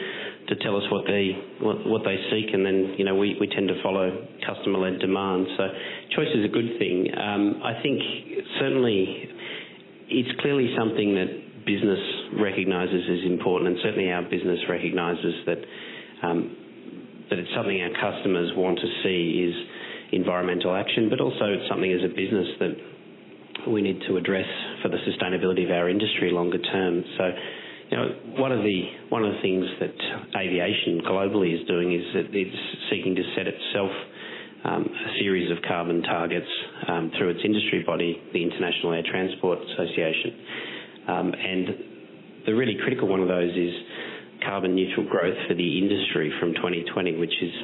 to 0.46 0.54
tell 0.62 0.76
us 0.76 0.84
what 0.92 1.06
they 1.08 1.34
what, 1.58 1.86
what 1.90 2.02
they 2.04 2.18
seek, 2.30 2.54
and 2.54 2.64
then 2.64 2.94
you 2.96 3.04
know 3.04 3.16
we, 3.16 3.34
we 3.40 3.48
tend 3.48 3.66
to 3.66 3.82
follow 3.82 4.06
customer 4.46 4.78
led 4.78 5.00
demand. 5.00 5.48
So 5.58 5.64
choice 6.14 6.30
is 6.38 6.44
a 6.44 6.52
good 6.54 6.78
thing. 6.78 7.10
Um, 7.18 7.62
I 7.66 7.82
think 7.82 7.98
certainly 8.60 9.26
it's 10.06 10.40
clearly 10.40 10.70
something 10.78 11.16
that 11.18 11.66
business 11.66 12.21
recognises 12.40 13.04
is 13.08 13.24
important, 13.30 13.70
and 13.70 13.78
certainly 13.82 14.10
our 14.10 14.22
business 14.22 14.58
recognises 14.68 15.34
that 15.46 15.58
um, 16.22 16.56
that 17.30 17.38
it's 17.38 17.50
something 17.56 17.80
our 17.80 17.96
customers 17.96 18.52
want 18.56 18.78
to 18.78 18.88
see 19.02 19.48
is 19.48 19.54
environmental 20.12 20.76
action, 20.76 21.08
but 21.08 21.20
also 21.20 21.48
it's 21.48 21.68
something 21.68 21.90
as 21.92 22.04
a 22.04 22.12
business 22.12 22.48
that 22.60 22.74
we 23.72 23.80
need 23.80 24.00
to 24.08 24.16
address 24.16 24.46
for 24.82 24.88
the 24.88 24.98
sustainability 25.08 25.64
of 25.64 25.70
our 25.70 25.88
industry 25.88 26.30
longer 26.30 26.58
term. 26.58 27.02
So, 27.16 27.24
you 27.90 27.96
know, 27.96 28.06
one 28.36 28.52
of 28.52 28.60
the 28.62 28.78
one 29.08 29.24
of 29.24 29.32
the 29.32 29.40
things 29.40 29.64
that 29.80 29.96
aviation 30.36 31.00
globally 31.08 31.56
is 31.58 31.66
doing 31.66 31.92
is 31.94 32.04
that 32.14 32.28
it's 32.32 32.62
seeking 32.90 33.14
to 33.16 33.22
set 33.36 33.46
itself 33.46 33.90
um, 34.64 34.84
a 34.84 35.18
series 35.18 35.50
of 35.50 35.58
carbon 35.66 36.02
targets 36.02 36.46
um, 36.88 37.10
through 37.18 37.30
its 37.30 37.40
industry 37.44 37.82
body, 37.84 38.20
the 38.32 38.42
International 38.42 38.92
Air 38.92 39.02
Transport 39.08 39.58
Association. 39.58 40.30
Um, 41.08 41.32
and 41.34 41.91
the 42.46 42.54
really 42.54 42.76
critical 42.82 43.08
one 43.08 43.20
of 43.20 43.28
those 43.28 43.50
is 43.50 43.74
carbon 44.44 44.74
neutral 44.74 45.06
growth 45.06 45.36
for 45.48 45.54
the 45.54 45.78
industry 45.78 46.32
from 46.40 46.54
2020, 46.54 47.16
which 47.16 47.34
is 47.42 47.54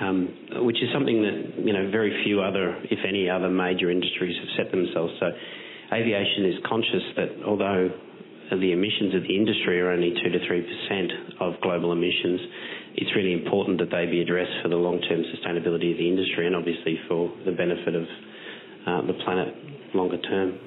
um, 0.00 0.62
which 0.62 0.76
is 0.76 0.88
something 0.94 1.22
that 1.22 1.64
you 1.66 1.72
know 1.72 1.90
very 1.90 2.22
few 2.24 2.40
other, 2.40 2.78
if 2.90 3.00
any, 3.06 3.28
other 3.28 3.50
major 3.50 3.90
industries 3.90 4.36
have 4.38 4.50
set 4.56 4.70
themselves. 4.70 5.12
So, 5.18 5.26
aviation 5.92 6.46
is 6.46 6.54
conscious 6.66 7.02
that 7.16 7.30
although 7.44 7.90
the 8.50 8.72
emissions 8.72 9.14
of 9.14 9.22
the 9.22 9.34
industry 9.34 9.80
are 9.80 9.90
only 9.90 10.14
two 10.22 10.30
to 10.30 10.38
three 10.46 10.62
percent 10.62 11.10
of 11.40 11.54
global 11.62 11.92
emissions, 11.92 12.40
it's 12.94 13.10
really 13.16 13.32
important 13.32 13.78
that 13.78 13.90
they 13.90 14.06
be 14.06 14.20
addressed 14.20 14.52
for 14.62 14.68
the 14.68 14.76
long-term 14.76 15.24
sustainability 15.34 15.90
of 15.92 15.98
the 15.98 16.08
industry 16.08 16.46
and 16.46 16.54
obviously 16.54 16.98
for 17.08 17.32
the 17.44 17.52
benefit 17.52 17.94
of 17.94 18.04
uh, 18.86 19.06
the 19.06 19.14
planet 19.24 19.54
longer 19.94 20.20
term. 20.20 20.58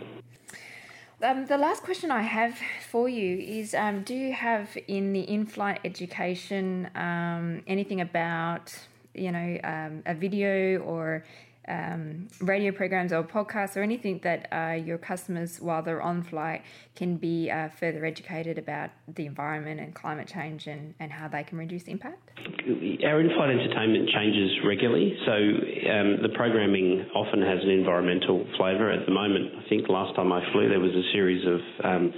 Um, 1.24 1.46
the 1.46 1.58
last 1.58 1.84
question 1.84 2.12
I 2.12 2.24
have 2.24 2.60
for 2.90 3.08
you 3.08 3.38
is 3.38 3.74
um, 3.74 4.04
Do 4.04 4.14
you 4.14 4.34
have 4.34 4.78
in 4.88 5.14
the 5.14 5.22
in 5.22 5.46
flight 5.46 5.80
education 5.86 6.90
um, 6.94 7.64
anything 7.68 8.02
about, 8.02 8.78
you 9.14 9.32
know, 9.32 9.58
um, 9.64 10.04
a 10.06 10.14
video 10.14 10.80
or 10.80 11.24
um, 11.68 12.28
radio 12.42 12.72
programs 12.72 13.12
or 13.12 13.24
podcasts 13.24 13.76
or 13.76 13.82
anything 13.82 14.20
that 14.24 14.48
uh, 14.52 14.74
your 14.74 14.98
customers, 14.98 15.60
while 15.60 15.82
they're 15.82 16.02
on 16.02 16.24
flight, 16.24 16.62
can 16.96 17.18
be 17.18 17.50
uh, 17.50 17.70
further 17.80 18.06
educated 18.06 18.58
about 18.58 18.90
the 19.16 19.26
environment 19.26 19.80
and 19.80 19.94
climate 19.94 20.28
change 20.28 20.68
and, 20.68 20.94
and 21.00 21.12
how 21.12 21.28
they 21.28 21.44
can 21.44 21.58
reduce 21.58 21.84
impact? 21.84 22.32
Our 22.40 23.20
in 23.20 23.30
flight 23.36 23.50
entertainment 23.50 24.10
changes 24.10 24.52
regularly, 24.66 25.18
so 25.26 25.32
um, 25.32 26.22
the 26.22 26.32
programming 26.36 27.06
often 27.16 27.42
has 27.42 27.64
an 27.64 27.70
environmental 27.70 28.46
flavour. 28.58 28.92
At 28.92 29.06
the 29.06 29.12
moment, 29.12 29.54
I 29.58 29.70
think 29.70 29.90
last 29.90 30.16
time 30.16 30.32
I 30.32 30.42
flew, 30.52 30.70
there 30.70 30.80
was 30.80 30.92
a 30.92 31.12
series 31.14 31.46
of 31.46 31.60
um, 31.86 32.14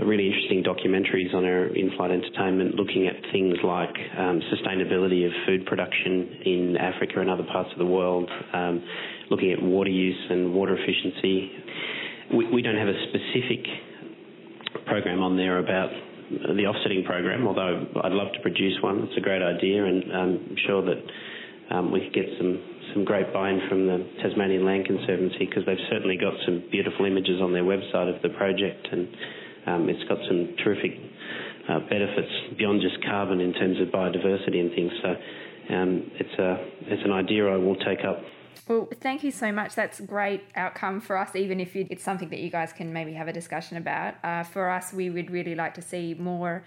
really 0.00 0.26
interesting 0.26 0.64
documentaries 0.64 1.34
on 1.34 1.44
our 1.44 1.66
in-flight 1.66 2.10
entertainment 2.10 2.74
looking 2.74 3.06
at 3.06 3.14
things 3.30 3.54
like 3.62 3.94
um, 4.18 4.40
sustainability 4.52 5.26
of 5.26 5.32
food 5.46 5.66
production 5.66 6.40
in 6.44 6.76
Africa 6.76 7.20
and 7.20 7.30
other 7.30 7.44
parts 7.44 7.70
of 7.72 7.78
the 7.78 7.86
world, 7.86 8.30
um, 8.52 8.82
looking 9.30 9.52
at 9.52 9.62
water 9.62 9.90
use 9.90 10.18
and 10.30 10.54
water 10.54 10.76
efficiency. 10.76 11.50
We, 12.34 12.46
we 12.50 12.62
don't 12.62 12.76
have 12.76 12.88
a 12.88 13.06
specific 13.08 13.66
program 14.86 15.20
on 15.22 15.36
there 15.36 15.58
about 15.58 15.90
the 16.30 16.64
offsetting 16.64 17.04
program, 17.04 17.46
although 17.46 17.86
I'd 18.02 18.12
love 18.12 18.32
to 18.32 18.40
produce 18.40 18.78
one. 18.82 19.00
It's 19.04 19.18
a 19.18 19.20
great 19.20 19.42
idea, 19.42 19.84
and 19.84 20.12
I'm 20.12 20.56
sure 20.66 20.82
that 20.82 21.74
um, 21.74 21.92
we 21.92 22.00
could 22.00 22.14
get 22.14 22.26
some 22.38 22.60
some 22.94 23.04
great 23.04 23.32
buy-in 23.32 23.60
from 23.68 23.86
the 23.86 24.04
Tasmanian 24.22 24.66
Land 24.66 24.84
Conservancy 24.84 25.46
because 25.48 25.64
they've 25.64 25.86
certainly 25.90 26.18
got 26.18 26.34
some 26.44 26.62
beautiful 26.70 27.06
images 27.06 27.40
on 27.40 27.52
their 27.52 27.64
website 27.64 28.14
of 28.14 28.20
the 28.20 28.28
project 28.30 28.86
and 28.92 29.08
um, 29.66 29.88
it's 29.88 30.02
got 30.08 30.18
some 30.28 30.54
terrific 30.62 30.92
uh, 31.68 31.80
benefits 31.88 32.32
beyond 32.58 32.80
just 32.80 33.02
carbon 33.04 33.40
in 33.40 33.52
terms 33.52 33.80
of 33.80 33.88
biodiversity 33.88 34.60
and 34.60 34.70
things. 34.74 34.92
So 35.02 35.08
um, 35.74 36.10
it's 36.14 36.38
a 36.38 36.56
it's 36.92 37.02
an 37.04 37.12
idea 37.12 37.46
I 37.46 37.56
will 37.56 37.76
take 37.76 38.04
up. 38.04 38.22
Well, 38.68 38.88
thank 39.00 39.24
you 39.24 39.32
so 39.32 39.50
much. 39.50 39.74
That's 39.74 39.98
a 39.98 40.04
great 40.04 40.42
outcome 40.54 41.00
for 41.00 41.16
us, 41.16 41.34
even 41.34 41.58
if 41.58 41.74
it's 41.74 42.04
something 42.04 42.28
that 42.28 42.38
you 42.38 42.50
guys 42.50 42.72
can 42.72 42.92
maybe 42.92 43.12
have 43.14 43.26
a 43.26 43.32
discussion 43.32 43.76
about. 43.76 44.14
Uh, 44.22 44.44
for 44.44 44.70
us, 44.70 44.92
we 44.92 45.10
would 45.10 45.30
really 45.30 45.54
like 45.54 45.74
to 45.74 45.82
see 45.82 46.14
more 46.14 46.62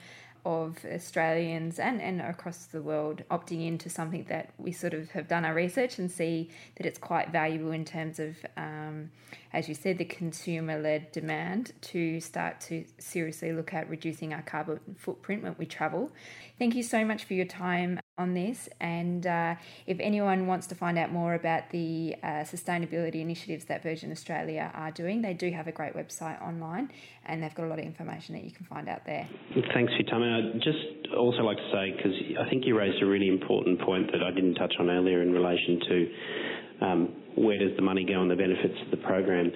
of 0.46 0.78
Australians 0.86 1.80
and, 1.80 2.02
and 2.02 2.22
across 2.22 2.66
the 2.68 2.82
world 2.82 3.24
opting 3.32 3.66
into 3.68 3.90
something 3.90 4.26
that 4.30 4.52
we 4.58 4.72
sort 4.72 4.94
of 4.94 5.12
have 5.12 5.28
done 5.28 5.44
our 5.44 5.54
research 5.54 5.98
and 5.98 6.10
see 6.10 6.50
that 6.78 6.86
it's 6.86 7.00
quite 7.00 7.32
valuable 7.32 7.72
in 7.72 7.84
terms 7.84 8.20
of, 8.20 8.38
um, 8.56 9.10
as 9.52 9.68
you 9.68 9.74
said, 9.74 9.98
the 9.98 10.06
consumer 10.06 10.80
led 10.80 11.12
demand 11.12 11.74
to 11.82 12.20
start 12.20 12.62
to 12.62 12.86
seriously 13.00 13.52
look 13.52 13.74
at 13.74 13.90
reducing 13.90 14.34
our 14.34 14.44
carbon 14.44 14.80
footprint 14.98 15.44
when 15.44 15.56
we 15.58 15.66
travel. 15.66 16.12
Thank 16.60 16.76
you 16.76 16.84
so 16.84 17.04
much 17.04 17.24
for 17.24 17.34
your 17.34 17.46
time 17.46 18.00
on 18.18 18.34
this. 18.34 18.70
And 18.80 19.28
uh, 19.28 19.56
if 19.88 20.00
anyone 20.00 20.48
wants 20.48 20.68
to 20.68 20.76
find 20.76 20.98
out 20.98 21.12
more 21.12 21.34
about 21.34 21.70
the 21.72 22.16
uh, 22.24 22.28
sustainability 22.44 23.22
initiatives 23.22 23.66
that 23.66 23.84
Virgin 23.84 24.12
Australia 24.12 24.72
are 24.74 24.92
doing, 24.92 25.22
they 25.22 25.34
do 25.34 25.52
have 25.52 25.68
a 25.68 25.72
great 25.72 25.94
website 25.96 26.42
online 26.42 26.92
and 27.26 27.44
they've 27.44 27.54
got 27.56 27.66
a 27.66 27.70
lot 27.70 27.80
of 27.80 27.86
information 27.86 28.36
that 28.36 28.44
you 28.44 28.52
can 28.52 28.66
find 28.66 28.88
out 28.88 29.06
there. 29.06 29.28
Thanks 29.74 29.92
for 29.94 30.00
your 30.00 30.10
time. 30.10 30.22
And 30.22 30.54
I'd 30.54 30.62
just 30.62 31.14
also 31.16 31.40
like 31.40 31.58
to 31.58 31.70
say, 31.72 31.94
because 31.96 32.14
I 32.40 32.50
think 32.50 32.66
you 32.66 32.78
raised 32.78 33.02
a 33.02 33.06
really 33.06 33.28
important 33.28 33.82
point 33.82 34.12
that 34.12 34.24
I 34.24 34.32
didn't 34.32 34.56
touch 34.56 34.74
on 34.80 34.90
earlier 34.90 35.22
in 35.22 35.32
relation 35.32 35.80
to 35.90 36.86
um, 36.86 37.16
where 37.36 37.58
does 37.58 37.76
the 37.76 37.82
money 37.82 38.06
go 38.06 38.22
and 38.22 38.32
the 38.32 38.36
benefits 38.36 38.76
of 38.86 38.92
the 38.92 39.04
program. 39.06 39.52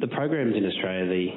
The 0.00 0.08
programs 0.08 0.54
in 0.56 0.66
Australia, 0.66 1.06
the 1.06 1.28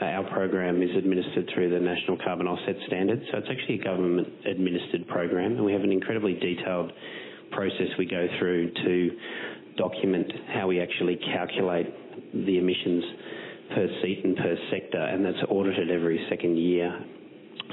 our 0.00 0.24
program 0.30 0.82
is 0.82 0.90
administered 0.96 1.50
through 1.54 1.70
the 1.70 1.80
National 1.80 2.16
Carbon 2.24 2.46
Offset 2.46 2.76
Standard, 2.86 3.20
so 3.30 3.38
it's 3.38 3.48
actually 3.50 3.80
a 3.80 3.84
government 3.84 4.28
administered 4.46 5.06
program, 5.08 5.52
and 5.52 5.64
we 5.64 5.72
have 5.72 5.82
an 5.82 5.92
incredibly 5.92 6.34
detailed 6.34 6.92
process 7.50 7.88
we 7.98 8.06
go 8.06 8.26
through 8.38 8.72
to 8.72 9.10
document 9.76 10.32
how 10.54 10.66
we 10.66 10.80
actually 10.80 11.16
calculate 11.34 11.86
the 12.46 12.58
emissions 12.58 13.04
per 13.74 13.86
seat 14.02 14.20
and 14.24 14.36
per 14.36 14.56
sector, 14.70 15.02
and 15.02 15.24
that's 15.24 15.42
audited 15.50 15.90
every 15.90 16.24
second 16.30 16.56
year 16.56 17.04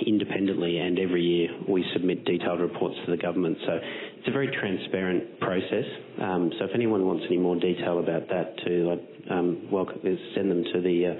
independently, 0.05 0.77
and 0.79 0.99
every 0.99 1.21
year 1.21 1.49
we 1.67 1.85
submit 1.93 2.25
detailed 2.25 2.61
reports 2.61 2.95
to 3.05 3.11
the 3.11 3.17
government. 3.17 3.57
So 3.65 3.79
it's 4.17 4.27
a 4.27 4.31
very 4.31 4.49
transparent 4.59 5.39
process. 5.39 5.85
Um, 6.21 6.51
so 6.57 6.65
if 6.65 6.71
anyone 6.73 7.05
wants 7.05 7.25
any 7.27 7.37
more 7.37 7.55
detail 7.55 7.99
about 7.99 8.27
that, 8.29 8.55
too, 8.65 8.91
I'd 8.93 9.31
um, 9.31 9.67
welcome 9.71 9.99
send 10.35 10.51
them 10.51 10.63
to 10.73 10.81
the 10.81 11.05
uh, 11.07 11.19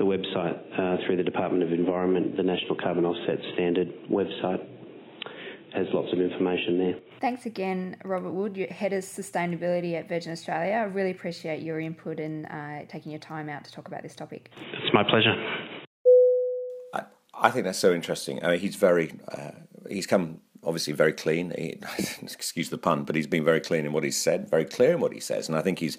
the 0.00 0.06
website 0.06 0.56
uh, 0.78 0.96
through 1.04 1.18
the 1.18 1.22
Department 1.22 1.62
of 1.62 1.72
Environment, 1.72 2.34
the 2.34 2.42
National 2.42 2.74
Carbon 2.74 3.04
Offset 3.04 3.38
Standard 3.52 3.92
website 4.10 4.66
has 5.74 5.86
lots 5.92 6.10
of 6.12 6.18
information 6.18 6.78
there. 6.78 6.94
Thanks 7.20 7.44
again, 7.44 7.98
Robert 8.02 8.32
Wood, 8.32 8.56
your 8.56 8.68
Head 8.68 8.94
of 8.94 9.04
Sustainability 9.04 9.94
at 9.94 10.08
Virgin 10.08 10.32
Australia. 10.32 10.72
I 10.72 10.84
really 10.84 11.10
appreciate 11.10 11.62
your 11.62 11.78
input 11.78 12.18
and 12.18 12.46
uh, 12.46 12.86
taking 12.88 13.12
your 13.12 13.20
time 13.20 13.50
out 13.50 13.62
to 13.64 13.72
talk 13.72 13.88
about 13.88 14.02
this 14.02 14.16
topic. 14.16 14.50
It's 14.82 14.94
my 14.94 15.04
pleasure. 15.04 15.34
I, 16.94 17.02
I 17.34 17.50
think 17.50 17.66
that's 17.66 17.78
so 17.78 17.92
interesting. 17.92 18.42
I 18.42 18.52
mean, 18.52 18.58
he's 18.58 18.76
very, 18.76 19.12
uh, 19.30 19.50
he's 19.88 20.06
come 20.06 20.40
obviously 20.62 20.92
very 20.92 21.12
clean. 21.12 21.52
He, 21.56 21.78
excuse 22.22 22.70
the 22.70 22.78
pun, 22.78 23.04
but 23.04 23.16
he's 23.16 23.26
been 23.26 23.44
very 23.44 23.60
clean 23.60 23.86
in 23.86 23.92
what 23.92 24.04
he's 24.04 24.20
said, 24.20 24.48
very 24.48 24.64
clear 24.64 24.92
in 24.92 25.00
what 25.00 25.12
he 25.12 25.20
says, 25.20 25.48
and 25.48 25.56
I 25.56 25.62
think 25.62 25.78
he's 25.78 25.98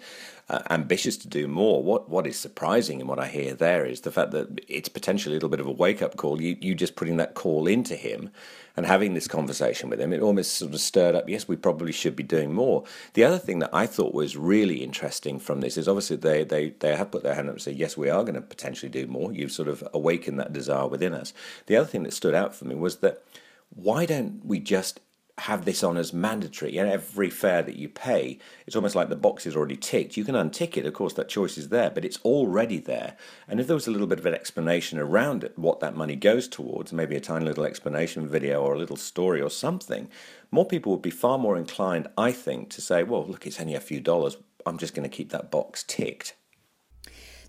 uh, 0.49 0.61
ambitious 0.69 1.17
to 1.17 1.27
do 1.27 1.47
more. 1.47 1.81
What 1.83 2.09
what 2.09 2.27
is 2.27 2.37
surprising 2.37 2.99
in 2.99 3.07
what 3.07 3.19
I 3.19 3.27
hear 3.27 3.53
there 3.53 3.85
is 3.85 4.01
the 4.01 4.11
fact 4.11 4.31
that 4.31 4.59
it's 4.67 4.89
potentially 4.89 5.33
a 5.33 5.37
little 5.37 5.49
bit 5.49 5.59
of 5.59 5.67
a 5.67 5.71
wake 5.71 6.01
up 6.01 6.17
call. 6.17 6.41
You 6.41 6.57
you 6.59 6.75
just 6.75 6.95
putting 6.95 7.17
that 7.17 7.35
call 7.35 7.67
into 7.67 7.95
him 7.95 8.29
and 8.77 8.85
having 8.85 9.13
this 9.13 9.27
conversation 9.27 9.89
with 9.89 9.99
him. 9.99 10.13
It 10.13 10.21
almost 10.21 10.53
sort 10.53 10.73
of 10.73 10.79
stirred 10.79 11.15
up. 11.15 11.27
Yes, 11.27 11.47
we 11.47 11.55
probably 11.55 11.91
should 11.91 12.15
be 12.15 12.23
doing 12.23 12.53
more. 12.53 12.83
The 13.13 13.23
other 13.23 13.37
thing 13.37 13.59
that 13.59 13.69
I 13.73 13.85
thought 13.85 14.13
was 14.13 14.37
really 14.37 14.83
interesting 14.83 15.39
from 15.39 15.61
this 15.61 15.77
is 15.77 15.87
obviously 15.87 16.17
they 16.17 16.43
they 16.43 16.69
they 16.79 16.95
have 16.95 17.11
put 17.11 17.23
their 17.23 17.35
hand 17.35 17.47
up 17.47 17.55
and 17.55 17.61
said 17.61 17.75
yes, 17.75 17.97
we 17.97 18.09
are 18.09 18.23
going 18.23 18.35
to 18.35 18.41
potentially 18.41 18.89
do 18.89 19.07
more. 19.07 19.31
You've 19.31 19.51
sort 19.51 19.67
of 19.67 19.87
awakened 19.93 20.39
that 20.39 20.53
desire 20.53 20.87
within 20.87 21.13
us. 21.13 21.33
The 21.67 21.77
other 21.77 21.87
thing 21.87 22.03
that 22.03 22.13
stood 22.13 22.35
out 22.35 22.53
for 22.55 22.65
me 22.65 22.75
was 22.75 22.97
that 22.97 23.23
why 23.73 24.05
don't 24.05 24.45
we 24.45 24.59
just 24.59 24.99
have 25.37 25.65
this 25.65 25.81
on 25.81 25.97
as 25.97 26.13
mandatory 26.13 26.77
and 26.77 26.87
every 26.87 27.29
fare 27.29 27.63
that 27.63 27.75
you 27.75 27.89
pay? 27.89 28.37
It's 28.67 28.75
almost 28.75 28.95
like 28.95 29.09
the 29.09 29.15
box 29.15 29.45
is 29.45 29.55
already 29.55 29.77
ticked. 29.77 30.17
You 30.17 30.23
can 30.23 30.35
untick 30.35 30.77
it. 30.77 30.85
Of 30.85 30.93
course 30.93 31.13
that 31.13 31.29
choice 31.29 31.57
is 31.57 31.69
there 31.69 31.89
but 31.89 32.05
it's 32.05 32.19
already 32.23 32.77
there. 32.77 33.15
And 33.47 33.59
if 33.59 33.67
there 33.67 33.75
was 33.75 33.87
a 33.87 33.91
little 33.91 34.07
bit 34.07 34.19
of 34.19 34.25
an 34.25 34.35
explanation 34.35 34.99
around 34.99 35.43
it 35.43 35.57
what 35.57 35.79
that 35.79 35.95
money 35.95 36.15
goes 36.15 36.47
towards 36.47 36.93
maybe 36.93 37.15
a 37.15 37.21
tiny 37.21 37.45
little 37.45 37.65
explanation 37.65 38.27
video 38.27 38.61
or 38.61 38.73
a 38.73 38.77
little 38.77 38.97
story 38.97 39.41
or 39.41 39.49
something 39.49 40.09
more 40.51 40.65
people 40.65 40.91
would 40.91 41.01
be 41.01 41.09
far 41.09 41.37
more 41.37 41.57
inclined 41.57 42.07
i 42.17 42.31
think 42.31 42.69
to 42.69 42.81
say 42.81 43.03
well 43.03 43.25
look 43.25 43.47
it's 43.47 43.59
only 43.59 43.75
a 43.75 43.79
few 43.79 43.99
dollars. 43.99 44.37
I'm 44.65 44.77
just 44.77 44.93
going 44.93 45.09
to 45.09 45.15
keep 45.15 45.31
that 45.31 45.49
box 45.49 45.83
ticked. 45.83 46.35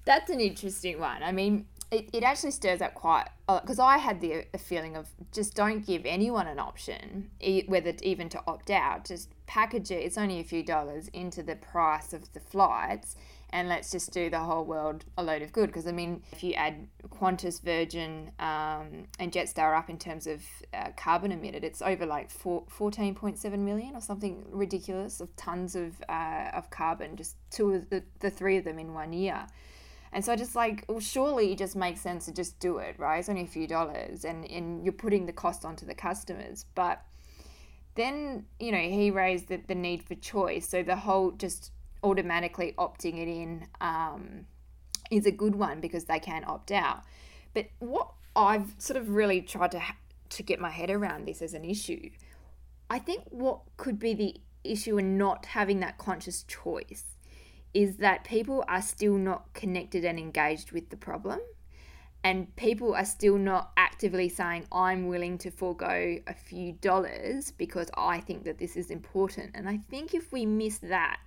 That's 0.04 0.30
an 0.30 0.40
interesting 0.40 0.98
one. 0.98 1.22
I 1.22 1.32
mean 1.32 1.66
it, 1.92 2.08
it 2.14 2.22
actually 2.22 2.50
stirs 2.50 2.80
up 2.80 2.94
quite 2.94 3.28
because 3.46 3.78
I 3.78 3.98
had 3.98 4.22
the 4.22 4.46
feeling 4.56 4.96
of 4.96 5.08
just 5.30 5.54
don't 5.54 5.84
give 5.86 6.06
anyone 6.06 6.46
an 6.46 6.58
option, 6.58 7.30
whether 7.66 7.92
even 8.00 8.30
to 8.30 8.42
opt 8.46 8.70
out. 8.70 9.04
Just 9.04 9.28
package 9.44 9.90
it. 9.90 9.96
It's 9.96 10.16
only 10.16 10.40
a 10.40 10.44
few 10.44 10.62
dollars 10.62 11.08
into 11.08 11.42
the 11.42 11.54
price 11.54 12.14
of 12.14 12.32
the 12.32 12.40
flights, 12.40 13.14
and 13.50 13.68
let's 13.68 13.90
just 13.90 14.10
do 14.10 14.30
the 14.30 14.38
whole 14.38 14.64
world 14.64 15.04
a 15.18 15.22
load 15.22 15.42
of 15.42 15.52
good. 15.52 15.66
Because 15.66 15.86
I 15.86 15.92
mean, 15.92 16.22
if 16.32 16.42
you 16.42 16.54
add 16.54 16.88
Qantas, 17.10 17.60
Virgin, 17.60 18.30
um, 18.38 19.04
and 19.18 19.30
Jetstar 19.30 19.76
up 19.76 19.90
in 19.90 19.98
terms 19.98 20.26
of 20.26 20.42
uh, 20.72 20.92
carbon 20.96 21.30
emitted, 21.30 21.62
it's 21.62 21.82
over 21.82 22.06
like 22.06 22.30
four, 22.30 22.64
14.7 22.74 23.58
million 23.58 23.94
or 23.94 24.00
something 24.00 24.46
ridiculous 24.50 25.20
of 25.20 25.36
tons 25.36 25.76
of 25.76 26.00
uh, 26.08 26.52
of 26.54 26.70
carbon. 26.70 27.18
Just 27.18 27.36
two 27.50 27.74
of 27.74 27.90
the, 27.90 28.02
the 28.20 28.30
three 28.30 28.56
of 28.56 28.64
them 28.64 28.78
in 28.78 28.94
one 28.94 29.12
year. 29.12 29.46
And 30.12 30.24
so 30.24 30.32
I 30.32 30.36
just 30.36 30.54
like, 30.54 30.84
well, 30.88 31.00
surely 31.00 31.52
it 31.52 31.58
just 31.58 31.74
makes 31.74 32.00
sense 32.00 32.26
to 32.26 32.32
just 32.32 32.58
do 32.60 32.78
it, 32.78 32.96
right? 32.98 33.18
It's 33.18 33.28
only 33.28 33.44
a 33.44 33.46
few 33.46 33.66
dollars 33.66 34.24
and, 34.24 34.44
and 34.50 34.84
you're 34.84 34.92
putting 34.92 35.24
the 35.24 35.32
cost 35.32 35.64
onto 35.64 35.86
the 35.86 35.94
customers. 35.94 36.66
But 36.74 37.02
then, 37.94 38.44
you 38.60 38.72
know, 38.72 38.78
he 38.78 39.10
raised 39.10 39.48
the, 39.48 39.60
the 39.66 39.74
need 39.74 40.02
for 40.02 40.14
choice. 40.14 40.68
So 40.68 40.82
the 40.82 40.96
whole 40.96 41.30
just 41.30 41.72
automatically 42.02 42.74
opting 42.76 43.18
it 43.18 43.28
in 43.28 43.66
um, 43.80 44.46
is 45.10 45.24
a 45.24 45.30
good 45.30 45.54
one 45.54 45.80
because 45.80 46.04
they 46.04 46.18
can 46.18 46.44
opt 46.46 46.72
out. 46.72 47.02
But 47.54 47.66
what 47.78 48.12
I've 48.36 48.74
sort 48.78 48.98
of 48.98 49.10
really 49.10 49.40
tried 49.40 49.70
to, 49.72 49.82
to 50.30 50.42
get 50.42 50.60
my 50.60 50.70
head 50.70 50.90
around 50.90 51.26
this 51.26 51.40
as 51.40 51.54
an 51.54 51.64
issue, 51.64 52.10
I 52.90 52.98
think 52.98 53.24
what 53.30 53.60
could 53.78 53.98
be 53.98 54.12
the 54.12 54.36
issue 54.64 54.98
in 54.98 55.16
not 55.16 55.46
having 55.46 55.80
that 55.80 55.96
conscious 55.96 56.42
choice 56.42 57.04
is 57.74 57.96
that 57.98 58.24
people 58.24 58.64
are 58.68 58.82
still 58.82 59.16
not 59.16 59.52
connected 59.54 60.04
and 60.04 60.18
engaged 60.18 60.72
with 60.72 60.90
the 60.90 60.96
problem. 60.96 61.40
And 62.24 62.54
people 62.54 62.94
are 62.94 63.04
still 63.04 63.36
not 63.36 63.72
actively 63.76 64.28
saying, 64.28 64.66
I'm 64.70 65.08
willing 65.08 65.38
to 65.38 65.50
forego 65.50 66.18
a 66.26 66.34
few 66.34 66.72
dollars 66.74 67.50
because 67.50 67.90
I 67.96 68.20
think 68.20 68.44
that 68.44 68.58
this 68.58 68.76
is 68.76 68.90
important. 68.90 69.50
And 69.54 69.68
I 69.68 69.78
think 69.90 70.14
if 70.14 70.32
we 70.32 70.46
miss 70.46 70.78
that, 70.78 71.18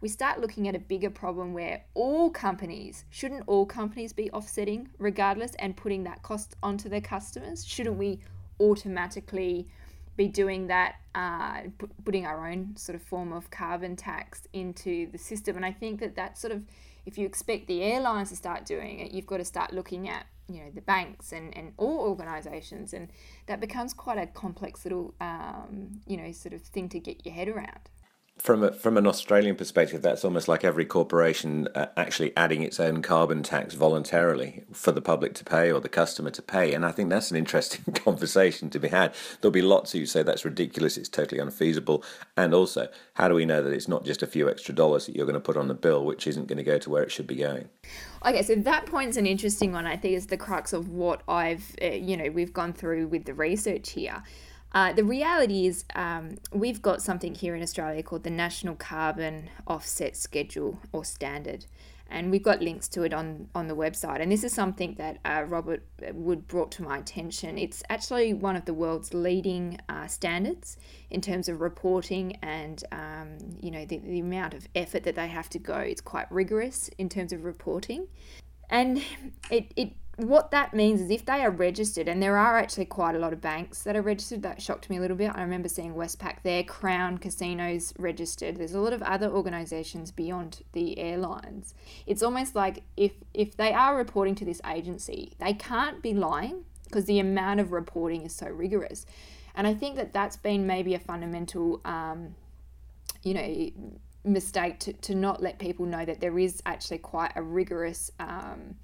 we 0.00 0.08
start 0.08 0.40
looking 0.40 0.68
at 0.68 0.76
a 0.76 0.78
bigger 0.78 1.10
problem 1.10 1.54
where 1.54 1.82
all 1.94 2.30
companies 2.30 3.04
shouldn't 3.10 3.44
all 3.48 3.66
companies 3.66 4.12
be 4.12 4.30
offsetting 4.30 4.88
regardless 4.98 5.54
and 5.58 5.76
putting 5.76 6.04
that 6.04 6.22
cost 6.22 6.54
onto 6.62 6.88
their 6.88 7.00
customers? 7.00 7.64
Shouldn't 7.66 7.96
we 7.96 8.20
automatically 8.60 9.66
be 10.16 10.28
doing 10.28 10.68
that, 10.68 10.96
uh, 11.14 11.62
putting 12.04 12.26
our 12.26 12.48
own 12.48 12.76
sort 12.76 12.96
of 12.96 13.02
form 13.02 13.32
of 13.32 13.50
carbon 13.50 13.96
tax 13.96 14.46
into 14.52 15.10
the 15.10 15.18
system? 15.18 15.56
And 15.56 15.64
I 15.64 15.72
think 15.72 16.00
that 16.00 16.16
that 16.16 16.38
sort 16.38 16.52
of, 16.52 16.62
if 17.06 17.18
you 17.18 17.26
expect 17.26 17.66
the 17.66 17.82
airlines 17.82 18.30
to 18.30 18.36
start 18.36 18.64
doing 18.64 19.00
it, 19.00 19.12
you've 19.12 19.26
got 19.26 19.38
to 19.38 19.44
start 19.44 19.72
looking 19.72 20.08
at 20.08 20.26
you 20.48 20.60
know 20.60 20.70
the 20.74 20.82
banks 20.82 21.32
and, 21.32 21.56
and 21.56 21.72
all 21.78 22.00
organizations 22.00 22.92
and 22.92 23.08
that 23.46 23.60
becomes 23.60 23.94
quite 23.94 24.18
a 24.18 24.26
complex 24.26 24.84
little 24.84 25.14
um, 25.20 26.00
you 26.06 26.16
know 26.16 26.30
sort 26.32 26.52
of 26.52 26.60
thing 26.60 26.88
to 26.88 26.98
get 26.98 27.24
your 27.24 27.34
head 27.34 27.48
around 27.48 27.88
from 28.38 28.64
a, 28.64 28.72
from 28.72 28.96
an 28.96 29.06
Australian 29.06 29.54
perspective, 29.54 30.02
that's 30.02 30.24
almost 30.24 30.48
like 30.48 30.64
every 30.64 30.84
corporation 30.84 31.68
uh, 31.74 31.86
actually 31.96 32.36
adding 32.36 32.62
its 32.62 32.80
own 32.80 33.00
carbon 33.00 33.42
tax 33.42 33.74
voluntarily 33.74 34.64
for 34.72 34.90
the 34.90 35.00
public 35.00 35.34
to 35.34 35.44
pay 35.44 35.70
or 35.70 35.80
the 35.80 35.88
customer 35.88 36.30
to 36.30 36.42
pay. 36.42 36.74
And 36.74 36.84
I 36.84 36.90
think 36.90 37.10
that's 37.10 37.30
an 37.30 37.36
interesting 37.36 37.94
conversation 37.94 38.70
to 38.70 38.78
be 38.78 38.88
had. 38.88 39.14
There'll 39.40 39.52
be 39.52 39.62
lots 39.62 39.92
who 39.92 40.04
say 40.04 40.22
that's 40.22 40.44
ridiculous, 40.44 40.96
it's 40.96 41.08
totally 41.08 41.40
unfeasible. 41.40 42.02
And 42.36 42.52
also, 42.52 42.88
how 43.14 43.28
do 43.28 43.34
we 43.34 43.46
know 43.46 43.62
that 43.62 43.72
it's 43.72 43.88
not 43.88 44.04
just 44.04 44.22
a 44.22 44.26
few 44.26 44.50
extra 44.50 44.74
dollars 44.74 45.06
that 45.06 45.14
you're 45.14 45.26
going 45.26 45.34
to 45.34 45.40
put 45.40 45.56
on 45.56 45.68
the 45.68 45.74
bill, 45.74 46.04
which 46.04 46.26
isn't 46.26 46.48
going 46.48 46.58
to 46.58 46.64
go 46.64 46.78
to 46.78 46.90
where 46.90 47.04
it 47.04 47.12
should 47.12 47.28
be 47.28 47.36
going? 47.36 47.68
Okay, 48.26 48.42
so 48.42 48.56
that 48.56 48.86
point's 48.86 49.16
an 49.16 49.26
interesting 49.26 49.72
one. 49.72 49.86
I 49.86 49.96
think 49.96 50.14
is 50.16 50.26
the 50.26 50.36
crux 50.36 50.72
of 50.72 50.88
what 50.88 51.22
I've, 51.28 51.76
uh, 51.80 51.86
you 51.86 52.16
know, 52.16 52.30
we've 52.30 52.52
gone 52.52 52.72
through 52.72 53.06
with 53.06 53.26
the 53.26 53.34
research 53.34 53.90
here. 53.90 54.22
Uh, 54.74 54.92
the 54.92 55.04
reality 55.04 55.66
is, 55.66 55.84
um, 55.94 56.36
we've 56.52 56.82
got 56.82 57.00
something 57.00 57.32
here 57.32 57.54
in 57.54 57.62
Australia 57.62 58.02
called 58.02 58.24
the 58.24 58.30
National 58.30 58.74
Carbon 58.74 59.48
Offset 59.68 60.16
Schedule 60.16 60.80
or 60.92 61.04
Standard, 61.04 61.66
and 62.10 62.32
we've 62.32 62.42
got 62.42 62.60
links 62.60 62.88
to 62.88 63.04
it 63.04 63.14
on, 63.14 63.48
on 63.54 63.68
the 63.68 63.76
website. 63.76 64.20
And 64.20 64.32
this 64.32 64.42
is 64.42 64.52
something 64.52 64.96
that 64.98 65.18
uh, 65.24 65.44
Robert 65.46 65.86
Wood 66.12 66.48
brought 66.48 66.72
to 66.72 66.82
my 66.82 66.98
attention. 66.98 67.56
It's 67.56 67.84
actually 67.88 68.34
one 68.34 68.56
of 68.56 68.64
the 68.64 68.74
world's 68.74 69.14
leading 69.14 69.78
uh, 69.88 70.08
standards 70.08 70.76
in 71.08 71.20
terms 71.20 71.48
of 71.48 71.60
reporting 71.60 72.36
and 72.42 72.82
um, 72.90 73.38
you 73.60 73.70
know 73.70 73.84
the, 73.84 73.98
the 73.98 74.18
amount 74.18 74.54
of 74.54 74.66
effort 74.74 75.04
that 75.04 75.14
they 75.14 75.28
have 75.28 75.48
to 75.50 75.60
go. 75.60 75.76
It's 75.76 76.00
quite 76.00 76.30
rigorous 76.32 76.90
in 76.98 77.08
terms 77.08 77.32
of 77.32 77.44
reporting, 77.44 78.08
and 78.68 79.00
it, 79.50 79.72
it 79.76 79.92
what 80.16 80.52
that 80.52 80.74
means 80.74 81.00
is 81.00 81.10
if 81.10 81.24
they 81.24 81.42
are 81.42 81.50
registered, 81.50 82.08
and 82.08 82.22
there 82.22 82.36
are 82.36 82.56
actually 82.56 82.84
quite 82.84 83.16
a 83.16 83.18
lot 83.18 83.32
of 83.32 83.40
banks 83.40 83.82
that 83.82 83.96
are 83.96 84.02
registered, 84.02 84.42
that 84.42 84.62
shocked 84.62 84.88
me 84.88 84.98
a 84.98 85.00
little 85.00 85.16
bit. 85.16 85.32
I 85.34 85.42
remember 85.42 85.68
seeing 85.68 85.94
Westpac 85.94 86.42
there, 86.42 86.62
Crown 86.62 87.18
Casinos 87.18 87.92
registered. 87.98 88.56
There's 88.56 88.74
a 88.74 88.80
lot 88.80 88.92
of 88.92 89.02
other 89.02 89.28
organisations 89.28 90.12
beyond 90.12 90.62
the 90.72 90.98
airlines. 90.98 91.74
It's 92.06 92.22
almost 92.22 92.54
like 92.54 92.84
if 92.96 93.12
if 93.32 93.56
they 93.56 93.72
are 93.72 93.96
reporting 93.96 94.34
to 94.36 94.44
this 94.44 94.60
agency, 94.66 95.34
they 95.40 95.52
can't 95.52 96.00
be 96.00 96.14
lying 96.14 96.64
because 96.84 97.06
the 97.06 97.18
amount 97.18 97.58
of 97.58 97.72
reporting 97.72 98.22
is 98.22 98.34
so 98.34 98.46
rigorous. 98.46 99.06
And 99.56 99.66
I 99.66 99.74
think 99.74 99.96
that 99.96 100.12
that's 100.12 100.36
been 100.36 100.66
maybe 100.66 100.94
a 100.94 100.98
fundamental, 100.98 101.80
um, 101.84 102.34
you 103.22 103.34
know, 103.34 103.70
mistake 104.24 104.78
to, 104.80 104.92
to 104.92 105.14
not 105.14 105.42
let 105.42 105.58
people 105.58 105.86
know 105.86 106.04
that 106.04 106.20
there 106.20 106.38
is 106.38 106.62
actually 106.66 106.98
quite 106.98 107.32
a 107.34 107.42
rigorous. 107.42 108.12
Um, 108.20 108.76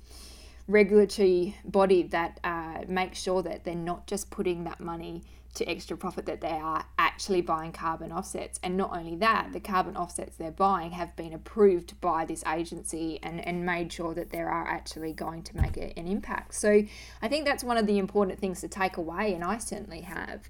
regulatory 0.71 1.57
body 1.65 2.05
that 2.05 2.39
uh, 2.45 2.83
makes 2.89 3.21
sure 3.21 3.43
that 3.43 3.65
they're 3.65 3.75
not 3.75 4.07
just 4.07 4.31
putting 4.31 4.65
that 4.65 4.81
money 4.81 5.25
to 5.55 5.69
extra 5.69 5.97
profit, 5.97 6.27
that 6.27 6.41
they 6.41 6.49
are 6.49 6.85
actually 6.97 7.41
buying 7.41 7.73
carbon 7.73 8.13
offsets. 8.13 8.61
And 8.63 8.77
not 8.77 8.97
only 8.97 9.17
that, 9.17 9.53
the 9.53 9.59
carbon 9.59 9.97
offsets 9.97 10.37
they're 10.37 10.53
buying 10.53 10.93
have 10.93 11.17
been 11.17 11.33
approved 11.33 12.01
by 12.01 12.25
this 12.25 12.45
agency 12.47 13.19
and, 13.23 13.45
and 13.45 13.67
made 13.67 13.93
sure 13.93 14.15
that 14.15 14.31
they 14.31 14.41
are 14.41 14.69
actually 14.69 15.13
going 15.13 15.43
to 15.43 15.57
make 15.57 15.77
an 15.77 16.07
impact. 16.07 16.55
So 16.55 16.83
I 17.21 17.29
think 17.29 17.47
that's 17.47 17.65
one 17.65 17.77
of 17.77 17.87
the 17.87 17.99
important 17.99 18.39
things 18.39 18.61
to 18.61 18.69
take 18.69 18.97
away, 18.97 19.35
and 19.35 19.43
I 19.43 19.59
certainly 19.59 20.03
have, 20.03 20.49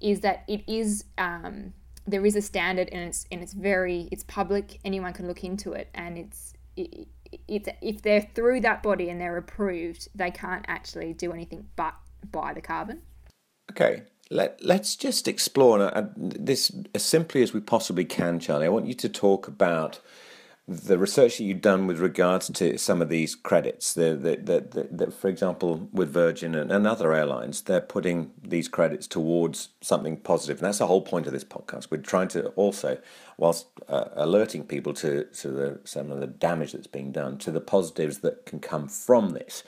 is 0.00 0.20
that 0.20 0.44
it 0.46 0.62
is. 0.68 1.04
Um, 1.18 1.72
there 2.08 2.24
is 2.24 2.36
a 2.36 2.40
standard 2.40 2.88
and 2.92 3.02
it's 3.08 3.26
and 3.32 3.42
it's 3.42 3.52
very 3.52 4.08
it's 4.12 4.22
public 4.22 4.78
anyone 4.84 5.12
can 5.12 5.26
look 5.26 5.42
into 5.42 5.72
it 5.72 5.88
and 5.92 6.16
it's 6.16 6.52
it, 6.76 7.08
it's 7.48 7.68
if 7.80 8.02
they're 8.02 8.28
through 8.34 8.60
that 8.60 8.82
body 8.82 9.08
and 9.10 9.20
they're 9.20 9.36
approved, 9.36 10.08
they 10.14 10.30
can't 10.30 10.64
actually 10.68 11.12
do 11.12 11.32
anything 11.32 11.68
but 11.76 11.94
buy 12.30 12.52
the 12.54 12.60
carbon. 12.60 13.02
Okay, 13.70 14.02
let 14.30 14.62
let's 14.62 14.96
just 14.96 15.28
explore 15.28 15.90
this 16.16 16.72
as 16.94 17.04
simply 17.04 17.42
as 17.42 17.52
we 17.52 17.60
possibly 17.60 18.04
can, 18.04 18.40
Charlie. 18.40 18.66
I 18.66 18.70
want 18.70 18.86
you 18.86 18.94
to 18.94 19.08
talk 19.08 19.48
about 19.48 20.00
the 20.68 20.98
research 20.98 21.38
that 21.38 21.44
you've 21.44 21.60
done 21.60 21.86
with 21.86 22.00
regards 22.00 22.50
to 22.50 22.76
some 22.76 23.00
of 23.00 23.08
these 23.08 23.36
credits, 23.36 23.94
the, 23.94 24.16
the, 24.16 24.86
the, 24.90 25.10
for 25.12 25.28
example, 25.28 25.88
with 25.92 26.12
Virgin 26.12 26.56
and, 26.56 26.72
and, 26.72 26.88
other 26.88 27.12
airlines, 27.12 27.62
they're 27.62 27.80
putting 27.80 28.32
these 28.42 28.66
credits 28.66 29.06
towards 29.06 29.68
something 29.80 30.16
positive. 30.16 30.58
And 30.58 30.66
that's 30.66 30.78
the 30.78 30.88
whole 30.88 31.02
point 31.02 31.28
of 31.28 31.32
this 31.32 31.44
podcast. 31.44 31.88
We're 31.88 31.98
trying 31.98 32.28
to 32.28 32.48
also, 32.50 32.98
whilst 33.36 33.68
uh, 33.88 34.06
alerting 34.16 34.64
people 34.64 34.92
to, 34.94 35.24
to 35.24 35.50
the, 35.50 35.80
some 35.84 36.10
of 36.10 36.18
the 36.18 36.26
damage 36.26 36.72
that's 36.72 36.88
being 36.88 37.12
done, 37.12 37.38
to 37.38 37.52
the 37.52 37.60
positives 37.60 38.18
that 38.18 38.44
can 38.44 38.58
come 38.58 38.88
from 38.88 39.30
this. 39.30 39.62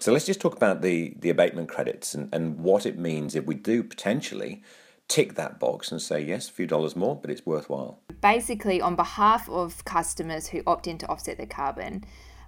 So 0.00 0.12
let's 0.12 0.26
just 0.26 0.40
talk 0.40 0.56
about 0.56 0.80
the, 0.80 1.14
the 1.18 1.28
abatement 1.28 1.68
credits 1.68 2.14
and, 2.14 2.32
and 2.32 2.58
what 2.60 2.86
it 2.86 2.98
means 2.98 3.34
if 3.34 3.44
we 3.44 3.54
do 3.54 3.82
potentially 3.82 4.62
tick 5.08 5.34
that 5.34 5.58
box 5.58 5.92
and 5.92 6.00
say, 6.00 6.20
yes, 6.22 6.48
a 6.48 6.52
few 6.52 6.66
dollars 6.66 6.96
more, 6.96 7.16
but 7.16 7.30
it's 7.30 7.44
worthwhile. 7.44 7.98
Basically, 8.20 8.80
on 8.80 8.96
behalf 8.96 9.48
of 9.48 9.84
customers 9.84 10.48
who 10.48 10.62
opt 10.66 10.86
in 10.86 10.98
to 10.98 11.08
offset 11.08 11.36
their 11.36 11.46
carbon, 11.46 12.04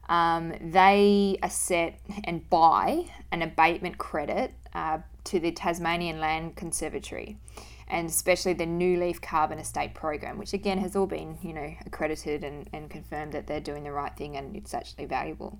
um, 0.08 0.52
they 0.60 1.38
set 1.48 2.00
and 2.24 2.48
buy 2.50 3.06
an 3.30 3.42
abatement 3.42 3.98
credit 3.98 4.52
uh, 4.74 4.98
to 5.24 5.38
the 5.38 5.52
Tasmanian 5.52 6.18
Land 6.18 6.56
Conservatory 6.56 7.36
and 7.90 8.08
especially 8.08 8.52
the 8.52 8.66
New 8.66 8.98
Leaf 9.00 9.20
Carbon 9.20 9.58
Estate 9.58 9.94
Program, 9.94 10.38
which 10.38 10.52
again 10.52 10.78
has 10.78 10.94
all 10.94 11.06
been, 11.06 11.36
you 11.42 11.52
know, 11.52 11.74
accredited 11.84 12.44
and, 12.44 12.68
and 12.72 12.88
confirmed 12.88 13.32
that 13.32 13.46
they're 13.46 13.60
doing 13.60 13.82
the 13.82 13.92
right 13.92 14.16
thing 14.16 14.36
and 14.36 14.56
it's 14.56 14.72
actually 14.72 15.06
valuable. 15.06 15.58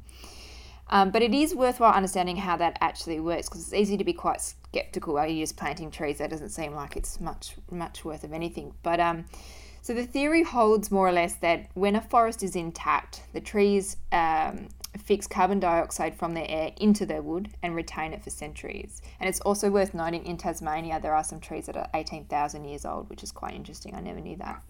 Um, 0.88 1.10
but 1.10 1.22
it 1.22 1.34
is 1.34 1.54
worthwhile 1.54 1.92
understanding 1.92 2.36
how 2.36 2.56
that 2.56 2.76
actually 2.80 3.20
works 3.20 3.48
because 3.48 3.62
it's 3.62 3.74
easy 3.74 3.96
to 3.96 4.04
be 4.04 4.12
quite 4.12 4.40
skeptical. 4.40 5.18
Are 5.18 5.26
you 5.26 5.42
just 5.42 5.56
planting 5.56 5.90
trees? 5.90 6.18
That 6.18 6.30
doesn't 6.30 6.48
seem 6.50 6.74
like 6.74 6.96
it's 6.96 7.20
much 7.20 7.54
much 7.70 8.04
worth 8.04 8.24
of 8.24 8.32
anything. 8.32 8.74
But 8.82 8.98
um, 8.98 9.24
so 9.82 9.94
the 9.94 10.06
theory 10.06 10.42
holds 10.42 10.90
more 10.90 11.08
or 11.08 11.12
less 11.12 11.34
that 11.36 11.70
when 11.74 11.96
a 11.96 12.00
forest 12.00 12.42
is 12.42 12.56
intact, 12.56 13.22
the 13.32 13.40
trees 13.40 13.96
um, 14.12 14.68
fix 14.98 15.26
carbon 15.26 15.60
dioxide 15.60 16.14
from 16.14 16.34
their 16.34 16.46
air 16.48 16.72
into 16.76 17.06
their 17.06 17.22
wood 17.22 17.48
and 17.62 17.74
retain 17.74 18.12
it 18.12 18.22
for 18.22 18.30
centuries. 18.30 19.00
And 19.18 19.28
it's 19.28 19.40
also 19.40 19.70
worth 19.70 19.94
noting 19.94 20.24
in 20.26 20.36
Tasmania 20.36 21.00
there 21.00 21.14
are 21.14 21.24
some 21.24 21.40
trees 21.40 21.66
that 21.66 21.76
are 21.76 21.88
18,000 21.94 22.64
years 22.64 22.84
old, 22.84 23.08
which 23.08 23.22
is 23.22 23.32
quite 23.32 23.54
interesting. 23.54 23.94
I 23.94 24.00
never 24.00 24.20
knew 24.20 24.36
that. 24.36 24.62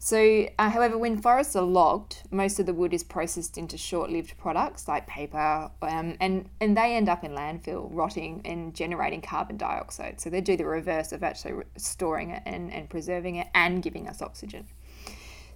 So, 0.00 0.48
uh, 0.58 0.70
however, 0.70 0.96
when 0.96 1.20
forests 1.20 1.56
are 1.56 1.62
logged, 1.62 2.22
most 2.30 2.60
of 2.60 2.66
the 2.66 2.72
wood 2.72 2.94
is 2.94 3.02
processed 3.02 3.58
into 3.58 3.76
short-lived 3.76 4.38
products 4.38 4.86
like 4.86 5.08
paper, 5.08 5.70
um, 5.82 6.16
and 6.20 6.48
and 6.60 6.76
they 6.76 6.94
end 6.94 7.08
up 7.08 7.24
in 7.24 7.32
landfill, 7.32 7.88
rotting 7.90 8.40
and 8.44 8.74
generating 8.74 9.20
carbon 9.20 9.56
dioxide. 9.56 10.20
So 10.20 10.30
they 10.30 10.40
do 10.40 10.56
the 10.56 10.66
reverse 10.66 11.10
of 11.10 11.24
actually 11.24 11.64
storing 11.76 12.30
it 12.30 12.42
and, 12.46 12.72
and 12.72 12.88
preserving 12.88 13.36
it 13.36 13.48
and 13.54 13.82
giving 13.82 14.08
us 14.08 14.22
oxygen. 14.22 14.66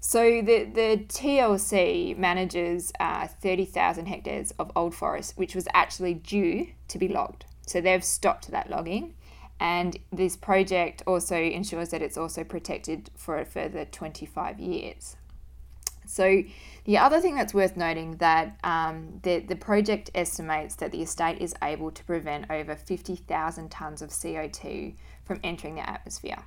So 0.00 0.42
the, 0.42 0.64
the 0.64 1.04
TLC 1.06 2.18
manages 2.18 2.92
uh, 2.98 3.28
30,000 3.28 4.06
hectares 4.06 4.50
of 4.58 4.72
old 4.74 4.96
forest, 4.96 5.34
which 5.36 5.54
was 5.54 5.68
actually 5.72 6.14
due 6.14 6.66
to 6.88 6.98
be 6.98 7.06
logged. 7.06 7.44
So 7.66 7.80
they've 7.80 8.02
stopped 8.02 8.50
that 8.50 8.68
logging 8.68 9.14
and 9.62 9.96
this 10.10 10.36
project 10.36 11.04
also 11.06 11.36
ensures 11.36 11.90
that 11.90 12.02
it's 12.02 12.18
also 12.18 12.42
protected 12.42 13.10
for 13.14 13.38
a 13.38 13.44
further 13.44 13.84
25 13.84 14.58
years. 14.58 15.14
So 16.04 16.42
the 16.84 16.98
other 16.98 17.20
thing 17.20 17.36
that's 17.36 17.54
worth 17.54 17.76
noting 17.76 18.16
that 18.16 18.58
um, 18.64 19.20
the, 19.22 19.38
the 19.38 19.54
project 19.54 20.10
estimates 20.16 20.74
that 20.76 20.90
the 20.90 21.00
estate 21.00 21.40
is 21.40 21.54
able 21.62 21.92
to 21.92 22.04
prevent 22.04 22.50
over 22.50 22.74
50,000 22.74 23.70
tonnes 23.70 24.02
of 24.02 24.10
CO2 24.10 24.96
from 25.24 25.38
entering 25.44 25.76
the 25.76 25.88
atmosphere. 25.88 26.42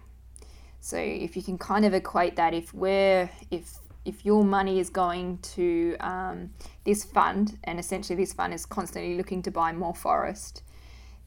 So 0.81 0.97
if 0.97 1.37
you 1.37 1.41
can 1.41 1.57
kind 1.57 1.85
of 1.85 1.93
equate 1.93 2.35
that, 2.35 2.53
if 2.53 2.73
we're 2.73 3.29
if 3.49 3.77
if 4.03 4.25
your 4.25 4.43
money 4.43 4.79
is 4.79 4.89
going 4.89 5.37
to 5.55 5.95
um, 6.01 6.49
this 6.83 7.05
fund, 7.05 7.57
and 7.63 7.79
essentially 7.79 8.17
this 8.17 8.33
fund 8.33 8.53
is 8.53 8.65
constantly 8.65 9.15
looking 9.15 9.41
to 9.43 9.51
buy 9.51 9.71
more 9.71 9.95
forest, 9.95 10.61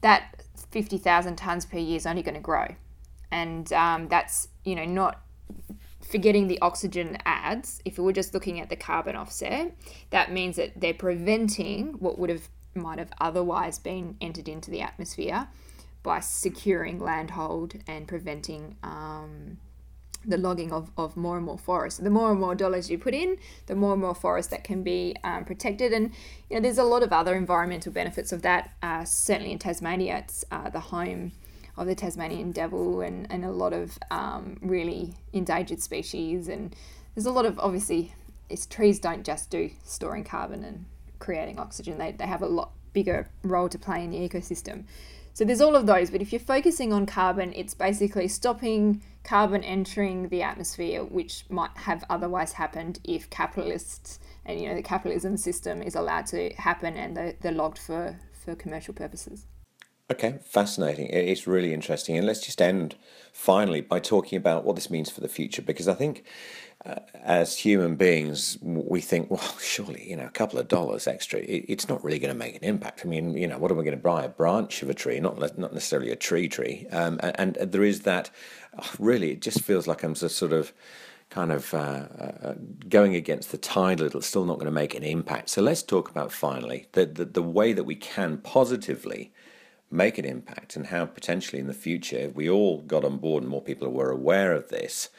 that 0.01 0.43
50,000 0.71 1.37
tonnes 1.37 1.69
per 1.69 1.77
year 1.77 1.97
is 1.97 2.05
only 2.05 2.21
going 2.21 2.35
to 2.35 2.41
grow. 2.41 2.67
And 3.31 3.71
um, 3.73 4.07
that's, 4.07 4.49
you 4.63 4.75
know, 4.75 4.85
not 4.85 5.21
forgetting 6.01 6.47
the 6.47 6.59
oxygen 6.61 7.17
adds. 7.25 7.81
If 7.85 7.97
we 7.97 8.03
were 8.03 8.13
just 8.13 8.33
looking 8.33 8.59
at 8.59 8.69
the 8.69 8.75
carbon 8.75 9.15
offset, 9.15 9.75
that 10.09 10.31
means 10.31 10.55
that 10.55 10.79
they're 10.79 10.93
preventing 10.93 11.93
what 11.99 12.17
would 12.17 12.29
have 12.29 12.49
might 12.75 12.99
have 12.99 13.11
otherwise 13.19 13.79
been 13.79 14.15
entered 14.21 14.47
into 14.47 14.71
the 14.71 14.81
atmosphere 14.81 15.47
by 16.03 16.19
securing 16.19 16.99
landhold 16.99 17.75
and 17.87 18.07
preventing 18.07 18.77
um, 18.83 19.57
the 20.25 20.37
logging 20.37 20.71
of, 20.71 20.91
of 20.97 21.15
more 21.15 21.37
and 21.37 21.45
more 21.45 21.57
forests. 21.57 21.99
The 21.99 22.09
more 22.09 22.31
and 22.31 22.39
more 22.39 22.55
dollars 22.55 22.89
you 22.89 22.97
put 22.97 23.13
in, 23.13 23.37
the 23.67 23.75
more 23.75 23.93
and 23.93 24.01
more 24.01 24.15
forests 24.15 24.51
that 24.51 24.63
can 24.63 24.83
be 24.83 25.15
um, 25.23 25.45
protected. 25.45 25.93
And 25.93 26.11
you 26.49 26.55
know, 26.55 26.61
there's 26.61 26.77
a 26.77 26.83
lot 26.83 27.03
of 27.03 27.13
other 27.13 27.35
environmental 27.35 27.91
benefits 27.91 28.31
of 28.31 28.41
that. 28.41 28.71
Uh, 28.83 29.05
certainly 29.05 29.51
in 29.51 29.59
Tasmania, 29.59 30.17
it's 30.17 30.43
uh, 30.51 30.69
the 30.69 30.79
home 30.79 31.31
of 31.77 31.87
the 31.87 31.95
Tasmanian 31.95 32.51
devil 32.51 33.01
and, 33.01 33.25
and 33.31 33.45
a 33.45 33.51
lot 33.51 33.71
of 33.71 33.97
um, 34.11 34.57
really 34.61 35.15
endangered 35.31 35.81
species. 35.81 36.49
And 36.49 36.75
there's 37.15 37.25
a 37.25 37.31
lot 37.31 37.45
of 37.45 37.57
obviously, 37.59 38.13
it's, 38.49 38.65
trees 38.65 38.99
don't 38.99 39.25
just 39.25 39.49
do 39.49 39.71
storing 39.85 40.25
carbon 40.25 40.63
and 40.65 40.85
creating 41.19 41.57
oxygen. 41.57 41.97
They, 41.97 42.11
they 42.11 42.25
have 42.25 42.41
a 42.41 42.47
lot 42.47 42.71
bigger 42.91 43.29
role 43.43 43.69
to 43.69 43.77
play 43.77 44.03
in 44.03 44.09
the 44.09 44.17
ecosystem. 44.17 44.83
So 45.39 45.45
there's 45.45 45.61
all 45.61 45.77
of 45.77 45.85
those, 45.85 46.09
but 46.09 46.21
if 46.21 46.33
you're 46.33 46.39
focusing 46.41 46.91
on 46.91 47.05
carbon, 47.05 47.53
it's 47.55 47.73
basically 47.73 48.27
stopping 48.27 49.01
carbon 49.23 49.63
entering 49.63 50.27
the 50.27 50.43
atmosphere, 50.43 51.05
which 51.05 51.45
might 51.47 51.71
have 51.75 52.03
otherwise 52.09 52.51
happened 52.51 52.99
if 53.05 53.29
capitalists 53.29 54.19
and 54.45 54.59
you 54.59 54.67
know 54.67 54.75
the 54.75 54.81
capitalism 54.81 55.37
system 55.37 55.81
is 55.81 55.95
allowed 55.95 56.25
to 56.25 56.49
happen 56.55 56.97
and 56.97 57.15
they're, 57.15 57.35
they're 57.39 57.53
logged 57.53 57.77
for, 57.77 58.19
for 58.33 58.53
commercial 58.53 58.93
purposes. 58.93 59.45
Okay, 60.11 60.39
fascinating. 60.43 61.07
It's 61.07 61.47
really 61.47 61.73
interesting. 61.73 62.17
And 62.17 62.27
let's 62.27 62.41
just 62.41 62.61
end 62.61 62.95
finally 63.31 63.79
by 63.79 63.99
talking 63.99 64.35
about 64.35 64.65
what 64.65 64.75
this 64.75 64.89
means 64.89 65.09
for 65.09 65.21
the 65.21 65.29
future, 65.29 65.61
because 65.61 65.87
I 65.87 65.93
think 65.93 66.25
uh, 66.85 66.95
as 67.13 67.57
human 67.57 67.95
beings, 67.95 68.57
we 68.61 69.01
think, 69.01 69.29
well, 69.29 69.57
surely, 69.59 70.09
you 70.09 70.15
know, 70.15 70.25
a 70.25 70.31
couple 70.31 70.59
of 70.59 70.67
dollars 70.67 71.07
extra, 71.07 71.39
it, 71.39 71.65
it's 71.67 71.89
not 71.89 72.03
really 72.03 72.19
going 72.19 72.33
to 72.33 72.37
make 72.37 72.55
an 72.55 72.63
impact. 72.63 73.01
I 73.03 73.07
mean, 73.07 73.35
you 73.35 73.47
know, 73.47 73.57
what 73.57 73.71
are 73.71 73.75
we 73.75 73.83
going 73.83 73.97
to 73.97 74.01
buy? 74.01 74.23
A 74.23 74.29
branch 74.29 74.81
of 74.81 74.89
a 74.89 74.93
tree, 74.93 75.19
not 75.19 75.39
not 75.57 75.73
necessarily 75.73 76.11
a 76.11 76.15
tree 76.15 76.47
tree. 76.47 76.87
Um, 76.91 77.19
and, 77.21 77.57
and, 77.57 77.71
there 77.71 77.83
is 77.83 78.01
that, 78.01 78.29
oh, 78.77 78.91
really, 78.97 79.31
it 79.31 79.41
just 79.41 79.61
feels 79.61 79.87
like 79.87 80.03
I'm 80.03 80.13
just 80.13 80.37
sort 80.37 80.53
of 80.53 80.71
kind 81.29 81.51
of 81.51 81.73
uh, 81.73 82.07
uh, 82.19 82.53
going 82.87 83.13
against 83.13 83.51
the 83.51 83.57
tide 83.57 83.99
a 83.99 84.03
little, 84.03 84.21
still 84.21 84.45
not 84.45 84.55
going 84.55 84.65
to 84.65 84.71
make 84.71 84.95
an 84.95 85.03
impact. 85.03 85.49
So 85.49 85.61
let's 85.61 85.83
talk 85.83 86.09
about 86.09 86.31
finally 86.31 86.87
the, 86.93 87.05
the, 87.05 87.25
the 87.25 87.43
way 87.43 87.73
that 87.73 87.83
we 87.83 87.95
can 87.95 88.37
positively 88.37 89.31
make 89.91 90.17
an 90.17 90.25
impact 90.25 90.75
and 90.75 90.87
how 90.87 91.05
potentially 91.05 91.59
in 91.59 91.67
the 91.67 91.73
future, 91.73 92.17
if 92.17 92.35
we 92.35 92.49
all 92.49 92.81
got 92.81 93.03
on 93.03 93.17
board 93.17 93.43
and 93.43 93.49
more 93.49 93.61
people 93.61 93.89
were 93.89 94.11
aware 94.11 94.53
of 94.53 94.69
this, 94.69 95.09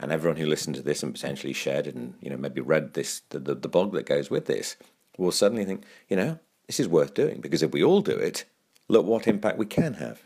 and 0.00 0.10
everyone 0.10 0.38
who 0.38 0.46
listened 0.46 0.74
to 0.76 0.82
this 0.82 1.02
and 1.02 1.14
potentially 1.14 1.52
shared 1.52 1.86
it 1.86 1.94
and 1.94 2.14
you 2.20 2.30
know 2.30 2.36
maybe 2.36 2.60
read 2.60 2.94
this 2.94 3.22
the, 3.30 3.38
the, 3.38 3.54
the 3.54 3.68
blog 3.68 3.92
that 3.92 4.06
goes 4.06 4.30
with 4.30 4.46
this 4.46 4.76
will 5.20 5.32
suddenly 5.32 5.64
think, 5.64 5.84
you 6.08 6.16
know, 6.16 6.38
this 6.66 6.80
is 6.80 6.88
worth 6.88 7.14
doing 7.14 7.40
because 7.40 7.62
if 7.62 7.72
we 7.72 7.84
all 7.84 8.00
do 8.00 8.16
it, 8.16 8.44
look 8.88 9.06
what 9.06 9.28
impact 9.28 9.58
we 9.58 9.66
can 9.66 9.94
have. 9.94 10.22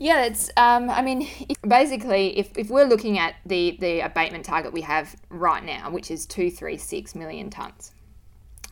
Yeah, 0.00 0.26
it's. 0.26 0.48
Um, 0.56 0.88
I 0.90 1.02
mean, 1.02 1.28
basically, 1.66 2.38
if, 2.38 2.56
if 2.56 2.70
we're 2.70 2.86
looking 2.86 3.18
at 3.18 3.34
the 3.44 3.76
the 3.80 4.00
abatement 4.00 4.44
target 4.44 4.72
we 4.72 4.82
have 4.82 5.16
right 5.28 5.64
now, 5.64 5.90
which 5.90 6.12
is 6.12 6.24
two 6.24 6.52
three 6.52 6.76
six 6.76 7.16
million 7.16 7.50
tons, 7.50 7.92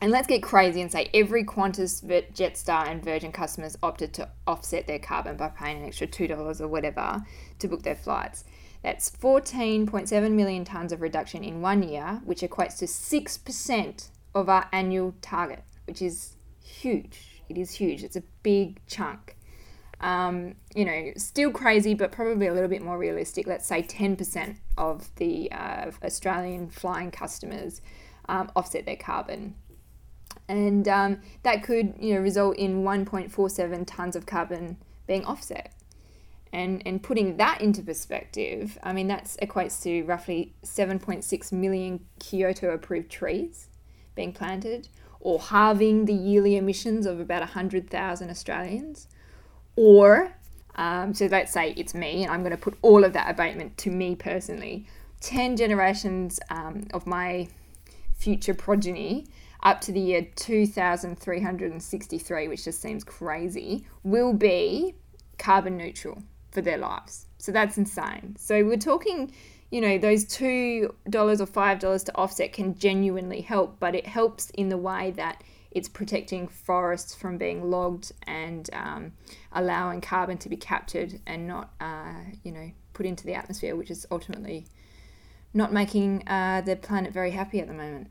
and 0.01 0.13
let's 0.13 0.27
get 0.27 0.43
crazy 0.43 0.83
and 0.83 0.93
say 0.93 1.11
every 1.15 1.43
Qantas, 1.43 2.05
Jetstar, 2.33 2.87
and 2.87 3.03
Virgin 3.03 3.33
customers 3.33 3.79
opted 3.83 4.13
to 4.15 4.29
offset 4.47 4.87
their 4.87 4.99
carbon 4.99 5.37
by 5.37 5.49
paying 5.49 5.79
an 5.79 5.85
extra 5.85 6.07
$2 6.07 6.61
or 6.61 6.69
whatever 6.69 7.25
to 7.59 7.69
book 7.69 7.83
their 7.83 7.95
flights. 7.95 8.45
That's 8.87 9.11
14.7 9.11 10.31
million 10.31 10.65
tonnes 10.65 10.93
of 10.93 11.01
reduction 11.01 11.43
in 11.43 11.61
one 11.61 11.83
year, 11.83 12.21
which 12.25 12.43
equates 12.43 12.79
to 12.79 12.85
6% 12.85 14.09
of 14.33 14.49
our 14.49 14.69
annual 14.71 15.13
target, 15.21 15.65
which 15.89 16.01
is 16.01 16.37
huge. 16.63 17.43
It 17.49 17.59
is 17.59 17.73
huge. 17.73 18.05
It's 18.05 18.15
a 18.15 18.23
big 18.45 18.79
chunk. 18.87 19.37
Um, 20.01 20.55
you 20.73 20.85
know, 20.85 21.11
still 21.17 21.51
crazy, 21.51 21.95
but 21.95 22.13
probably 22.13 22.47
a 22.47 22.55
little 22.55 22.69
bit 22.69 22.81
more 22.81 22.97
realistic. 22.97 23.49
Let's 23.49 23.67
say 23.67 23.83
10% 23.83 24.59
of 24.79 25.13
the 25.17 25.51
uh, 25.51 25.91
Australian 26.05 26.69
flying 26.71 27.11
customers 27.11 27.81
um, 28.29 28.53
offset 28.55 28.87
their 28.87 28.95
carbon 28.95 29.57
and 30.49 30.87
um, 30.87 31.21
that 31.43 31.65
could 31.65 31.95
you 31.99 32.15
know 32.15 32.21
result 32.21 32.57
in 32.57 32.85
1.47 32.85 33.85
tons 33.85 34.15
of 34.15 34.27
carbon 34.27 34.77
being 35.09 35.25
offset. 35.25 35.73
And, 36.53 36.83
and 36.87 37.03
putting 37.03 37.37
that 37.37 37.61
into 37.61 37.83
perspective, 37.83 38.79
I 38.83 38.93
mean, 38.93 39.09
that 39.09 39.25
equates 39.43 39.83
to 39.83 40.05
roughly 40.05 40.55
7.6 40.65 41.53
million 41.53 42.07
Kyoto 42.19 42.71
approved 42.71 43.11
trees 43.11 43.69
being 44.15 44.33
planted, 44.33 44.89
or 45.21 45.39
halving 45.39 46.07
the 46.07 46.15
yearly 46.15 46.57
emissions 46.57 47.05
of 47.05 47.21
about 47.21 47.41
100,000 47.41 48.31
Australians. 48.31 49.09
Or, 49.77 50.33
um, 50.77 51.13
so 51.13 51.27
let's 51.27 51.53
say 51.53 51.75
it's 51.77 51.95
me, 51.95 52.23
and 52.23 52.33
I'm 52.33 52.41
going 52.41 52.53
to 52.53 52.57
put 52.57 52.79
all 52.81 53.05
of 53.05 53.13
that 53.13 53.31
abatement 53.31 53.77
to 53.79 53.91
me 53.91 54.17
personally, 54.17 54.87
10 55.21 55.57
generations 55.57 56.41
um, 56.49 56.87
of 56.95 57.07
my 57.07 57.49
future 58.15 58.55
progeny 58.55 59.27
up 59.63 59.83
to 59.83 59.93
the 59.93 60.01
year 60.01 60.27
2363, 60.37 62.49
which 62.49 62.65
just 62.65 62.81
seems 62.81 63.05
crazy, 63.05 63.85
will 64.03 64.33
be 64.33 64.95
carbon 65.39 65.77
neutral 65.77 66.23
for 66.57 66.63
their 66.63 66.79
lives. 66.79 67.27
So 67.37 67.53
that's 67.53 67.77
insane. 67.77 68.35
So 68.39 68.65
we're 68.65 68.79
talking, 68.79 69.31
you 69.71 69.83
know, 69.83 69.99
those 69.99 70.25
$2 70.25 70.89
or 70.89 70.91
$5 71.13 72.05
to 72.07 72.17
offset 72.17 72.55
can 72.55 72.79
genuinely 72.79 73.43
help, 73.43 73.79
but 73.79 73.95
it 73.95 74.07
helps 74.07 74.49
in 74.55 74.71
the 74.71 74.79
way 74.79 75.11
that 75.17 75.45
it's 75.71 75.87
protecting 75.87 76.49
forests 76.49 77.15
from 77.15 77.37
being 77.37 77.71
logged 77.71 78.13
and 78.27 78.71
um, 78.73 79.13
allowing 79.53 80.01
carbon 80.01 80.39
to 80.39 80.49
be 80.49 80.57
captured 80.57 81.21
and 81.27 81.47
not, 81.47 81.75
uh, 81.79 82.23
you 82.43 82.53
know, 82.53 82.71
put 82.95 83.05
into 83.05 83.27
the 83.27 83.35
atmosphere, 83.35 83.77
which 83.77 83.91
is 83.91 84.07
ultimately 84.11 84.67
not 85.53 85.75
making 85.75 86.27
uh, 86.27 86.63
the 86.63 86.75
planet 86.75 87.13
very 87.13 87.33
happy 87.33 87.61
at 87.61 87.67
the 87.67 87.75
moment. 87.75 88.09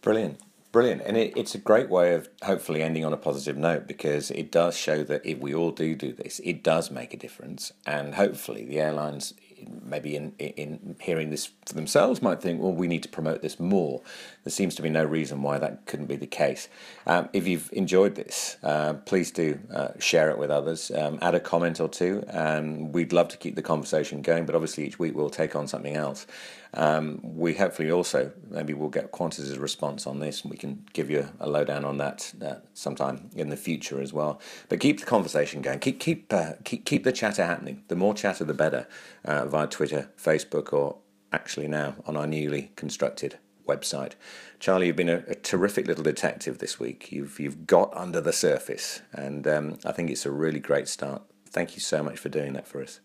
Brilliant. 0.00 0.38
Brilliant, 0.72 1.02
and 1.04 1.16
it, 1.16 1.36
it's 1.36 1.56
a 1.56 1.58
great 1.58 1.90
way 1.90 2.14
of 2.14 2.28
hopefully 2.42 2.80
ending 2.80 3.04
on 3.04 3.12
a 3.12 3.16
positive 3.16 3.56
note 3.56 3.88
because 3.88 4.30
it 4.30 4.52
does 4.52 4.76
show 4.76 5.02
that 5.02 5.26
if 5.26 5.38
we 5.38 5.52
all 5.52 5.72
do 5.72 5.96
do 5.96 6.12
this, 6.12 6.40
it 6.44 6.62
does 6.62 6.92
make 6.92 7.12
a 7.12 7.16
difference, 7.16 7.72
and 7.86 8.14
hopefully 8.14 8.64
the 8.64 8.78
airlines, 8.78 9.34
maybe 9.82 10.14
in 10.14 10.30
in 10.38 10.94
hearing 11.00 11.30
this 11.30 11.50
for 11.66 11.74
themselves, 11.74 12.22
might 12.22 12.40
think, 12.40 12.62
well, 12.62 12.70
we 12.72 12.86
need 12.86 13.02
to 13.02 13.08
promote 13.08 13.42
this 13.42 13.58
more. 13.58 14.00
There 14.44 14.52
seems 14.52 14.76
to 14.76 14.82
be 14.82 14.90
no 14.90 15.04
reason 15.04 15.42
why 15.42 15.58
that 15.58 15.86
couldn't 15.86 16.06
be 16.06 16.14
the 16.14 16.28
case. 16.28 16.68
Um, 17.04 17.28
if 17.32 17.48
you've 17.48 17.68
enjoyed 17.72 18.14
this, 18.14 18.56
uh, 18.62 18.94
please 18.94 19.32
do 19.32 19.58
uh, 19.74 19.88
share 19.98 20.30
it 20.30 20.38
with 20.38 20.52
others. 20.52 20.92
Um, 20.92 21.18
add 21.20 21.34
a 21.34 21.40
comment 21.40 21.80
or 21.80 21.88
two, 21.88 22.22
and 22.28 22.94
we'd 22.94 23.12
love 23.12 23.26
to 23.30 23.36
keep 23.36 23.56
the 23.56 23.62
conversation 23.62 24.22
going. 24.22 24.46
But 24.46 24.54
obviously, 24.54 24.86
each 24.86 25.00
week 25.00 25.16
we'll 25.16 25.30
take 25.30 25.56
on 25.56 25.66
something 25.66 25.96
else. 25.96 26.28
Um, 26.74 27.20
we 27.22 27.54
hopefully 27.54 27.90
also 27.90 28.32
maybe 28.48 28.74
we'll 28.74 28.90
get 28.90 29.12
Qantas' 29.12 29.58
response 29.60 30.06
on 30.06 30.20
this, 30.20 30.42
and 30.42 30.50
we 30.50 30.56
can 30.56 30.86
give 30.92 31.10
you 31.10 31.28
a 31.40 31.48
lowdown 31.48 31.84
on 31.84 31.98
that 31.98 32.32
uh, 32.44 32.56
sometime 32.74 33.30
in 33.34 33.48
the 33.48 33.56
future 33.56 34.00
as 34.00 34.12
well. 34.12 34.40
But 34.68 34.80
keep 34.80 35.00
the 35.00 35.06
conversation 35.06 35.62
going. 35.62 35.80
Keep 35.80 36.00
keep 36.00 36.32
uh, 36.32 36.52
keep 36.64 36.84
keep 36.84 37.04
the 37.04 37.12
chatter 37.12 37.44
happening. 37.44 37.82
The 37.88 37.96
more 37.96 38.14
chatter, 38.14 38.44
the 38.44 38.54
better. 38.54 38.86
Uh, 39.24 39.46
via 39.46 39.66
Twitter, 39.66 40.10
Facebook, 40.16 40.72
or 40.72 40.96
actually 41.32 41.68
now 41.68 41.96
on 42.06 42.16
our 42.16 42.26
newly 42.26 42.72
constructed 42.76 43.38
website. 43.66 44.12
Charlie, 44.58 44.88
you've 44.88 44.96
been 44.96 45.08
a, 45.08 45.22
a, 45.28 45.34
terrific 45.34 45.86
little 45.86 46.02
detective 46.02 46.58
this 46.58 46.80
week. 46.80 47.12
You've 47.12 47.38
you've 47.38 47.66
got 47.66 47.94
under 47.96 48.20
the 48.20 48.32
surface, 48.32 49.02
and 49.12 49.46
um, 49.46 49.78
I 49.84 49.92
think 49.92 50.10
it's 50.10 50.26
a 50.26 50.30
really 50.30 50.60
great 50.60 50.88
start. 50.88 51.22
Thank 51.48 51.74
you 51.74 51.80
so 51.80 52.02
much 52.02 52.18
for 52.18 52.28
doing 52.28 52.52
that 52.54 52.66
for 52.66 52.82
us. 52.82 53.00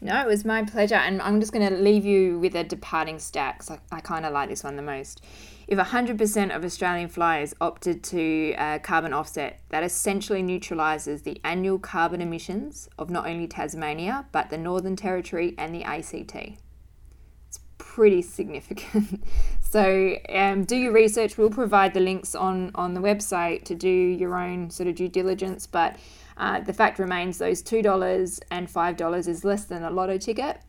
No, 0.00 0.20
it 0.20 0.26
was 0.26 0.44
my 0.44 0.62
pleasure. 0.62 0.96
And 0.96 1.22
I'm 1.22 1.40
just 1.40 1.52
going 1.52 1.68
to 1.68 1.74
leave 1.74 2.04
you 2.04 2.38
with 2.38 2.54
a 2.54 2.64
departing 2.64 3.18
stat 3.18 3.56
because 3.58 3.70
I, 3.70 3.96
I 3.96 4.00
kind 4.00 4.26
of 4.26 4.32
like 4.32 4.48
this 4.48 4.64
one 4.64 4.76
the 4.76 4.82
most. 4.82 5.22
If 5.66 5.78
100% 5.78 6.54
of 6.54 6.64
Australian 6.64 7.08
flyers 7.08 7.54
opted 7.60 8.02
to 8.04 8.54
uh, 8.58 8.78
carbon 8.80 9.14
offset, 9.14 9.60
that 9.70 9.82
essentially 9.82 10.42
neutralises 10.42 11.22
the 11.22 11.40
annual 11.42 11.78
carbon 11.78 12.20
emissions 12.20 12.88
of 12.98 13.08
not 13.08 13.26
only 13.26 13.46
Tasmania, 13.46 14.26
but 14.30 14.50
the 14.50 14.58
Northern 14.58 14.94
Territory 14.94 15.54
and 15.56 15.74
the 15.74 15.82
ACT. 15.82 16.34
It's 16.34 17.60
pretty 17.78 18.20
significant. 18.20 19.24
so 19.62 20.16
um, 20.28 20.64
do 20.64 20.76
your 20.76 20.92
research. 20.92 21.38
We'll 21.38 21.48
provide 21.48 21.94
the 21.94 22.00
links 22.00 22.34
on, 22.34 22.70
on 22.74 22.92
the 22.92 23.00
website 23.00 23.64
to 23.64 23.74
do 23.74 23.88
your 23.88 24.38
own 24.38 24.68
sort 24.68 24.88
of 24.88 24.96
due 24.96 25.08
diligence. 25.08 25.66
But 25.66 25.96
uh, 26.36 26.60
the 26.60 26.72
fact 26.72 26.98
remains 26.98 27.38
those 27.38 27.62
$2 27.62 28.40
and 28.50 28.68
$5 28.68 29.28
is 29.28 29.44
less 29.44 29.64
than 29.64 29.84
a 29.84 29.90
lotto 29.90 30.18
ticket 30.18 30.60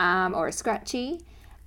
um, 0.00 0.34
or 0.34 0.48
a 0.48 0.52
scratchy. 0.52 1.20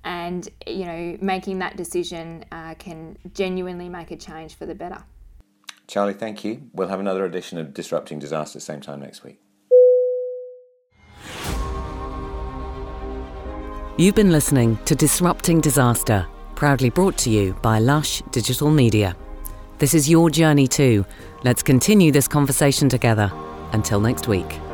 And, 0.04 0.48
you 0.66 0.84
know, 0.84 1.18
making 1.20 1.58
that 1.58 1.76
decision 1.76 2.44
uh, 2.52 2.74
can 2.74 3.18
genuinely 3.34 3.88
make 3.88 4.10
a 4.10 4.16
change 4.16 4.54
for 4.54 4.64
the 4.64 4.74
better. 4.74 5.02
Charlie, 5.86 6.14
thank 6.14 6.44
you. 6.44 6.70
We'll 6.72 6.88
have 6.88 7.00
another 7.00 7.24
edition 7.24 7.58
of 7.58 7.74
Disrupting 7.74 8.18
Disaster 8.18 8.60
same 8.60 8.80
time 8.80 9.00
next 9.00 9.24
week. 9.24 9.40
You've 13.96 14.14
been 14.14 14.30
listening 14.30 14.78
to 14.84 14.94
Disrupting 14.94 15.60
Disaster, 15.60 16.26
proudly 16.54 16.88
brought 16.88 17.18
to 17.18 17.30
you 17.30 17.54
by 17.54 17.80
Lush 17.80 18.22
Digital 18.30 18.70
Media. 18.70 19.16
This 19.78 19.94
is 19.94 20.10
your 20.10 20.28
journey 20.30 20.66
too 20.66 21.04
Let's 21.44 21.62
continue 21.62 22.10
this 22.10 22.26
conversation 22.26 22.88
together. 22.88 23.30
Until 23.72 24.00
next 24.00 24.26
week. 24.26 24.67